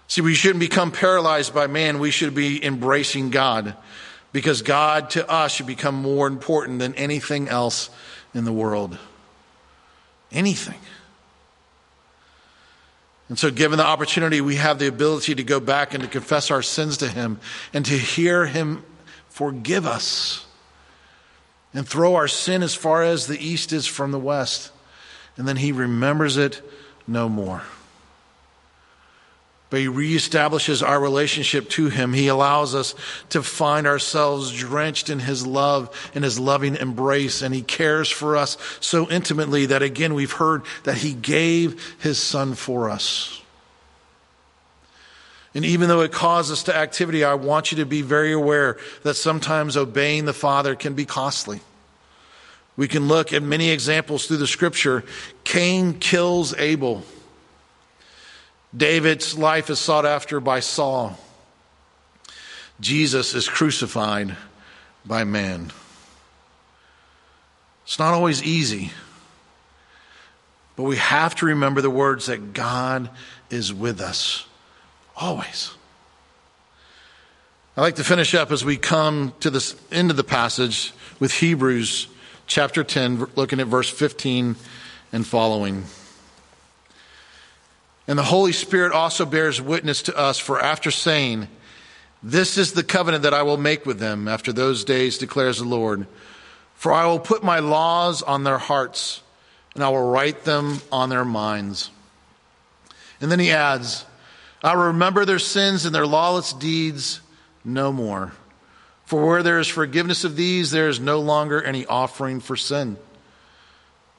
See, 0.10 0.22
we 0.22 0.36
shouldn't 0.36 0.60
become 0.60 0.92
paralyzed 0.92 1.54
by 1.54 1.68
man. 1.68 2.00
We 2.00 2.12
should 2.12 2.36
be 2.36 2.64
embracing 2.64 3.30
God 3.30 3.76
because 4.32 4.62
God 4.62 5.10
to 5.12 5.28
us 5.30 5.54
should 5.54 5.66
become 5.66 5.96
more 5.96 6.28
important 6.28 6.80
than 6.80 6.94
anything 6.96 7.48
else 7.48 7.90
in 8.34 8.46
the 8.46 8.54
world. 8.54 8.98
Anything. 10.32 10.80
And 13.30 13.38
so, 13.40 13.52
given 13.52 13.78
the 13.78 13.86
opportunity, 13.86 14.40
we 14.40 14.56
have 14.56 14.80
the 14.80 14.88
ability 14.88 15.36
to 15.36 15.44
go 15.44 15.60
back 15.60 15.94
and 15.94 16.04
to 16.04 16.10
confess 16.10 16.52
our 16.52 16.62
sins 16.62 16.98
to 16.98 17.08
Him 17.08 17.40
and 17.74 17.86
to 17.86 17.98
hear 17.98 18.46
Him 18.46 18.84
forgive 19.38 19.86
us 19.86 20.46
and 21.74 21.88
throw 21.88 22.16
our 22.16 22.28
sin 22.28 22.64
as 22.64 22.74
far 22.74 23.04
as 23.04 23.28
the 23.28 23.40
east 23.40 23.72
is 23.72 23.86
from 23.86 24.12
the 24.12 24.20
west. 24.20 24.72
And 25.38 25.48
then 25.48 25.58
He 25.58 25.72
remembers 25.72 26.38
it 26.38 26.62
no 27.08 27.30
more 27.30 27.62
but 29.70 29.80
he 29.80 29.88
reestablishes 29.88 30.86
our 30.86 31.00
relationship 31.00 31.70
to 31.70 31.90
him. 31.90 32.14
He 32.14 32.28
allows 32.28 32.74
us 32.74 32.96
to 33.30 33.44
find 33.44 33.86
ourselves 33.86 34.52
drenched 34.52 35.10
in 35.10 35.20
his 35.20 35.46
love, 35.46 36.10
in 36.14 36.24
his 36.24 36.40
loving 36.40 36.76
embrace, 36.78 37.42
and 37.42 37.54
he 37.54 37.62
cares 37.62 38.10
for 38.10 38.38
us 38.38 38.58
so 38.80 39.10
intimately 39.10 39.68
that 39.68 39.84
again 39.84 40.14
we've 40.14 40.32
heard 40.32 40.64
that 40.84 40.98
he 40.98 41.14
gave 41.14 41.98
his 42.00 42.18
son 42.18 42.56
for 42.56 42.90
us. 42.90 43.42
And 45.58 45.66
even 45.66 45.90
though 45.90 46.02
it 46.02 46.12
calls 46.12 46.52
us 46.52 46.62
to 46.64 46.76
activity, 46.76 47.24
I 47.24 47.34
want 47.34 47.72
you 47.72 47.80
to 47.80 47.86
be 47.88 48.04
very 48.04 48.32
aware 48.32 48.78
that 49.02 49.16
sometimes 49.16 49.76
obeying 49.76 50.26
the 50.26 50.32
Father 50.32 50.76
can 50.76 50.94
be 50.94 51.04
costly. 51.04 51.62
We 52.76 52.88
can 52.88 53.08
look 53.08 53.34
at 53.34 53.42
many 53.42 53.72
examples 53.72 54.28
through 54.28 54.38
the 54.38 54.46
scripture. 54.46 55.04
Cain 55.46 55.96
kills 55.96 56.56
Abel. 56.60 57.04
David's 58.76 59.36
life 59.36 59.72
is 59.72 59.80
sought 59.80 60.06
after 60.06 60.40
by 60.40 60.60
Saul. 60.60 61.18
Jesus 62.80 63.34
is 63.34 63.50
crucified 63.50 64.38
by 65.08 65.24
man. 65.24 65.72
It's 67.84 67.98
not 67.98 68.14
always 68.14 68.44
easy, 68.44 68.92
but 70.76 70.84
we 70.84 70.98
have 70.98 71.34
to 71.38 71.48
remember 71.48 71.82
the 71.82 71.90
words 71.90 72.28
that 72.28 72.54
God 72.54 73.10
is 73.50 73.74
with 73.74 74.02
us 74.02 74.46
always. 75.18 75.72
I'd 77.76 77.82
like 77.82 77.96
to 77.96 78.04
finish 78.04 78.34
up 78.34 78.52
as 78.52 78.64
we 78.64 78.78
come 78.78 79.34
to 79.42 79.50
this 79.50 79.76
end 79.92 80.10
of 80.10 80.18
the 80.18 80.24
passage 80.24 80.94
with 81.20 81.34
Hebrews 81.34 82.08
chapter 82.48 82.84
10, 82.84 83.28
looking 83.36 83.60
at 83.60 83.68
verse 83.68 83.90
15 83.90 84.56
and 85.12 85.28
following. 85.28 85.84
And 88.08 88.18
the 88.18 88.24
Holy 88.24 88.54
Spirit 88.54 88.94
also 88.94 89.26
bears 89.26 89.62
witness 89.62 90.02
to 90.04 90.18
us, 90.18 90.40
for 90.40 90.60
after 90.60 90.92
saying, 90.92 91.50
This 92.24 92.58
is 92.58 92.74
the 92.74 92.84
covenant 92.84 93.24
that 93.24 93.34
I 93.34 93.44
will 93.44 93.58
make 93.58 93.86
with 93.86 94.00
them 94.00 94.28
after 94.28 94.54
those 94.54 94.86
days, 94.86 95.18
declares 95.18 95.58
the 95.58 95.66
Lord. 95.66 96.08
For 96.74 96.94
I 96.94 97.06
will 97.06 97.20
put 97.20 97.44
my 97.44 97.60
laws 97.60 98.22
on 98.22 98.44
their 98.44 98.60
hearts, 98.60 99.22
and 99.76 99.84
I 99.84 99.90
will 99.90 100.10
write 100.10 100.46
them 100.46 100.80
on 100.92 101.10
their 101.10 101.26
minds. 101.26 101.92
And 103.20 103.32
then 103.32 103.40
he 103.40 103.52
adds, 103.52 104.06
I 104.68 104.76
will 104.76 104.88
remember 104.88 105.24
their 105.24 105.40
sins 105.40 105.86
and 105.86 105.96
their 105.96 106.06
lawless 106.06 106.52
deeds 106.52 107.22
no 107.64 107.94
more. 107.94 108.34
For 109.06 109.26
where 109.26 109.42
there 109.42 109.60
is 109.60 109.68
forgiveness 109.70 110.26
of 110.26 110.36
these, 110.36 110.72
there 110.72 110.90
is 110.90 111.00
no 111.00 111.22
longer 111.22 111.64
any 111.64 111.86
offering 111.86 112.42
for 112.42 112.58
sin. 112.58 112.98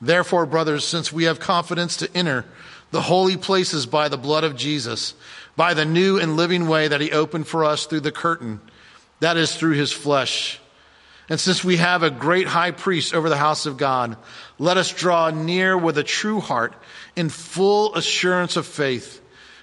Therefore, 0.00 0.46
brothers, 0.46 0.86
since 0.86 1.12
we 1.12 1.24
have 1.24 1.38
confidence 1.38 1.98
to 1.98 2.16
enter 2.16 2.46
the 2.92 3.02
holy 3.02 3.36
places 3.36 3.84
by 3.84 4.08
the 4.08 4.16
blood 4.16 4.42
of 4.42 4.56
Jesus, 4.56 5.12
by 5.54 5.74
the 5.74 5.84
new 5.84 6.18
and 6.18 6.34
living 6.34 6.66
way 6.66 6.88
that 6.88 7.02
he 7.02 7.12
opened 7.12 7.46
for 7.46 7.66
us 7.66 7.84
through 7.84 8.00
the 8.00 8.10
curtain, 8.10 8.62
that 9.20 9.36
is 9.36 9.54
through 9.54 9.74
his 9.74 9.92
flesh. 9.92 10.58
And 11.28 11.38
since 11.38 11.62
we 11.62 11.76
have 11.76 12.02
a 12.02 12.10
great 12.10 12.46
high 12.46 12.70
priest 12.70 13.14
over 13.14 13.28
the 13.28 13.36
house 13.36 13.66
of 13.66 13.76
God, 13.76 14.16
let 14.58 14.78
us 14.78 14.94
draw 14.94 15.28
near 15.28 15.76
with 15.76 15.98
a 15.98 16.02
true 16.02 16.40
heart 16.40 16.72
in 17.16 17.28
full 17.28 17.94
assurance 17.94 18.56
of 18.56 18.66
faith, 18.66 19.17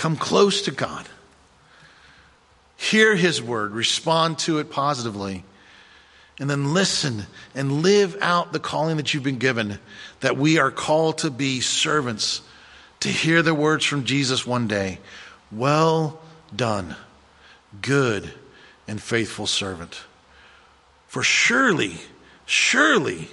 Come 0.00 0.16
close 0.16 0.62
to 0.62 0.70
God. 0.70 1.06
Hear 2.78 3.14
his 3.14 3.42
word, 3.42 3.72
respond 3.72 4.38
to 4.38 4.58
it 4.58 4.70
positively, 4.70 5.44
and 6.38 6.48
then 6.48 6.72
listen 6.72 7.26
and 7.54 7.82
live 7.82 8.16
out 8.22 8.54
the 8.54 8.60
calling 8.60 8.96
that 8.96 9.12
you've 9.12 9.22
been 9.22 9.36
given 9.36 9.78
that 10.20 10.38
we 10.38 10.58
are 10.58 10.70
called 10.70 11.18
to 11.18 11.30
be 11.30 11.60
servants 11.60 12.40
to 13.00 13.10
hear 13.10 13.42
the 13.42 13.52
words 13.52 13.84
from 13.84 14.04
Jesus 14.04 14.46
one 14.46 14.66
day 14.66 15.00
Well 15.52 16.18
done, 16.56 16.96
good 17.82 18.32
and 18.88 19.02
faithful 19.02 19.46
servant. 19.46 20.00
For 21.08 21.22
surely, 21.22 21.98
surely 22.46 23.28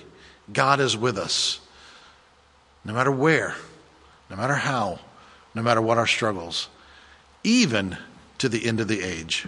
God 0.52 0.82
is 0.82 0.98
with 0.98 1.18
us, 1.18 1.62
no 2.84 2.92
matter 2.92 3.12
where, 3.12 3.56
no 4.30 4.36
matter 4.36 4.56
how, 4.56 5.00
no 5.58 5.64
matter 5.64 5.82
what 5.82 5.98
our 5.98 6.06
struggles, 6.06 6.70
even 7.44 7.98
to 8.38 8.48
the 8.48 8.64
end 8.64 8.80
of 8.80 8.88
the 8.88 9.02
age. 9.02 9.48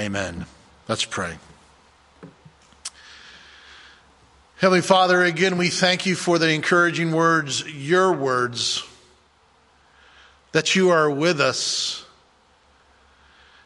Amen. 0.00 0.46
Let's 0.88 1.04
pray. 1.04 1.36
Heavenly 4.56 4.80
Father, 4.80 5.22
again, 5.22 5.58
we 5.58 5.68
thank 5.68 6.06
you 6.06 6.14
for 6.16 6.38
the 6.38 6.48
encouraging 6.50 7.12
words, 7.12 7.62
your 7.70 8.10
words, 8.10 8.82
that 10.52 10.74
you 10.74 10.88
are 10.88 11.10
with 11.10 11.42
us. 11.42 12.06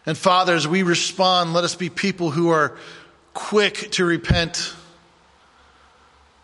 And 0.04 0.18
Father, 0.18 0.56
as 0.56 0.66
we 0.66 0.82
respond, 0.82 1.54
let 1.54 1.62
us 1.62 1.76
be 1.76 1.88
people 1.88 2.32
who 2.32 2.48
are 2.48 2.76
quick 3.34 3.92
to 3.92 4.04
repent, 4.04 4.74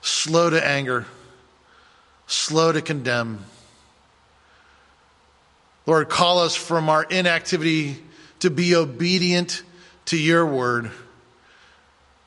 slow 0.01 0.49
to 0.49 0.65
anger, 0.65 1.07
slow 2.29 2.71
to 2.71 2.81
condemn. 2.81 3.45
Lord, 5.89 6.09
call 6.09 6.39
us 6.39 6.55
from 6.55 6.89
our 6.89 7.03
inactivity 7.03 7.97
to 8.41 8.51
be 8.51 8.77
obedient 8.77 9.65
to 10.05 10.17
your 10.17 10.47
word 10.47 10.93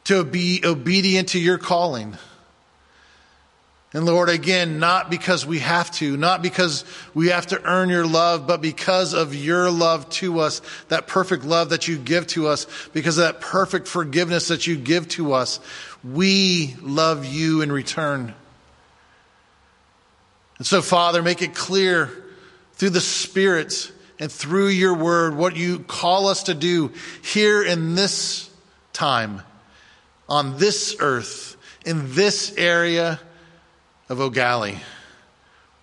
to 0.06 0.24
be 0.24 0.62
obedient 0.64 1.30
to 1.30 1.40
your 1.40 1.58
calling. 1.58 2.18
And 3.94 4.06
Lord, 4.06 4.30
again, 4.30 4.80
not 4.80 5.10
because 5.10 5.46
we 5.46 5.60
have 5.60 5.92
to, 5.92 6.16
not 6.16 6.42
because 6.42 6.86
we 7.14 7.28
have 7.28 7.48
to 7.48 7.62
earn 7.64 7.90
your 7.90 8.06
love, 8.06 8.48
but 8.48 8.62
because 8.62 9.14
of 9.14 9.36
your 9.36 9.70
love 9.70 10.10
to 10.12 10.40
us, 10.40 10.62
that 10.88 11.08
perfect 11.08 11.44
love 11.44 11.70
that 11.70 11.90
you 11.90 11.98
give 11.98 12.26
to 12.28 12.48
us, 12.48 12.68
because 12.94 13.18
of 13.18 13.26
that 13.26 13.42
perfect 13.42 13.88
forgiveness 13.88 14.48
that 14.48 14.66
you 14.66 14.78
give 14.78 15.10
to 15.10 15.34
us, 15.34 15.60
we 16.04 16.76
love 16.82 17.26
you 17.26 17.62
in 17.62 17.72
return. 17.72 18.34
And 20.58 20.66
so, 20.66 20.82
Father, 20.82 21.22
make 21.22 21.42
it 21.42 21.54
clear 21.54 22.12
through 22.82 22.90
the 22.90 23.00
Spirit 23.00 23.92
and 24.18 24.32
through 24.32 24.70
your 24.70 24.96
word 24.96 25.38
what 25.38 25.56
you 25.56 25.78
call 25.78 26.26
us 26.26 26.42
to 26.42 26.56
do 26.56 26.92
here 27.24 27.62
in 27.62 27.94
this 27.94 28.50
time 28.92 29.44
on 30.28 30.58
this 30.58 30.96
earth, 31.00 31.58
in 31.86 32.16
this 32.16 32.58
area 32.58 33.20
of 34.10 34.20
Eau 34.20 34.32
Gallie, 34.32 34.80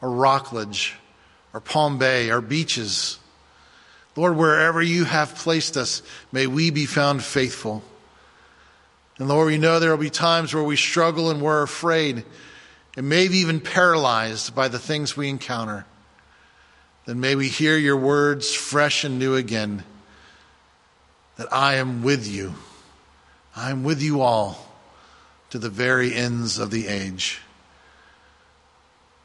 or 0.01 0.11
Rockledge, 0.11 0.97
or 1.55 1.61
Palm 1.61 1.99
Bay, 1.99 2.33
or 2.33 2.41
beaches. 2.41 3.21
Lord, 4.17 4.37
wherever 4.37 4.83
you 4.83 5.05
have 5.05 5.37
placed 5.37 5.77
us, 5.77 6.03
may 6.33 6.49
we 6.49 6.71
be 6.71 6.85
found 6.87 7.23
faithful. 7.23 7.85
And 9.19 9.29
Lord, 9.29 9.47
we 9.47 9.57
know 9.57 9.79
there 9.79 9.93
will 9.93 9.99
be 9.99 10.11
times 10.11 10.53
where 10.53 10.65
we 10.65 10.75
struggle 10.75 11.31
and 11.31 11.41
we're 11.41 11.63
afraid, 11.63 12.25
and 12.97 13.09
maybe 13.09 13.37
even 13.37 13.61
paralyzed 13.61 14.53
by 14.53 14.67
the 14.67 14.81
things 14.81 15.17
we 15.17 15.29
encounter. 15.29 15.87
Then 17.09 17.21
may 17.21 17.37
we 17.37 17.49
hear 17.49 17.79
your 17.79 17.97
words 17.97 18.53
fresh 18.53 19.03
and 19.03 19.19
new 19.19 19.35
again 19.35 19.83
that 21.39 21.51
I 21.51 21.77
am 21.77 22.03
with 22.03 22.29
you. 22.29 22.53
I'm 23.57 23.83
with 23.83 24.03
you 24.03 24.21
all 24.21 24.71
to 25.49 25.59
the 25.59 25.71
very 25.71 26.13
ends 26.13 26.59
of 26.59 26.71
the 26.71 26.87
age. 26.87 27.41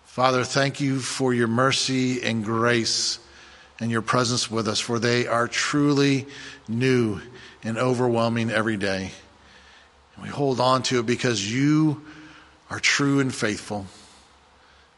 Father, 0.06 0.46
thank 0.46 0.80
you 0.80 1.02
for 1.02 1.34
your 1.34 1.50
mercy 1.50 2.24
and 2.24 2.46
grace 2.46 3.20
and 3.82 3.92
your 3.92 4.02
presence 4.02 4.50
with 4.50 4.70
us, 4.70 4.80
for 4.80 4.98
they 4.98 5.28
are 5.28 5.50
truly 5.50 6.26
new 6.70 7.20
and 7.64 7.78
overwhelming 7.78 8.50
every 8.50 8.78
day. 8.78 9.12
And 10.16 10.24
we 10.24 10.30
hold 10.30 10.62
on 10.62 10.84
to 10.84 11.02
it 11.02 11.06
because 11.06 11.54
you 11.54 12.02
are 12.70 12.80
true 12.80 13.20
and 13.20 13.36
faithful. 13.36 13.88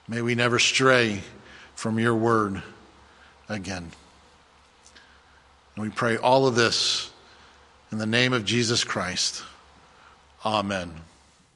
May 0.08 0.22
we 0.22 0.36
never 0.36 0.60
stray 0.60 1.24
from 1.74 1.98
your 1.98 2.14
word 2.14 2.62
again. 3.50 3.92
And 5.76 5.84
we 5.84 5.90
pray 5.90 6.18
all 6.18 6.48
of 6.48 6.56
this 6.56 7.12
in 7.92 7.98
the 7.98 8.06
name 8.06 8.34
of 8.34 8.46
Jesus 8.46 8.84
Christ, 8.84 9.44
amen. 10.46 10.94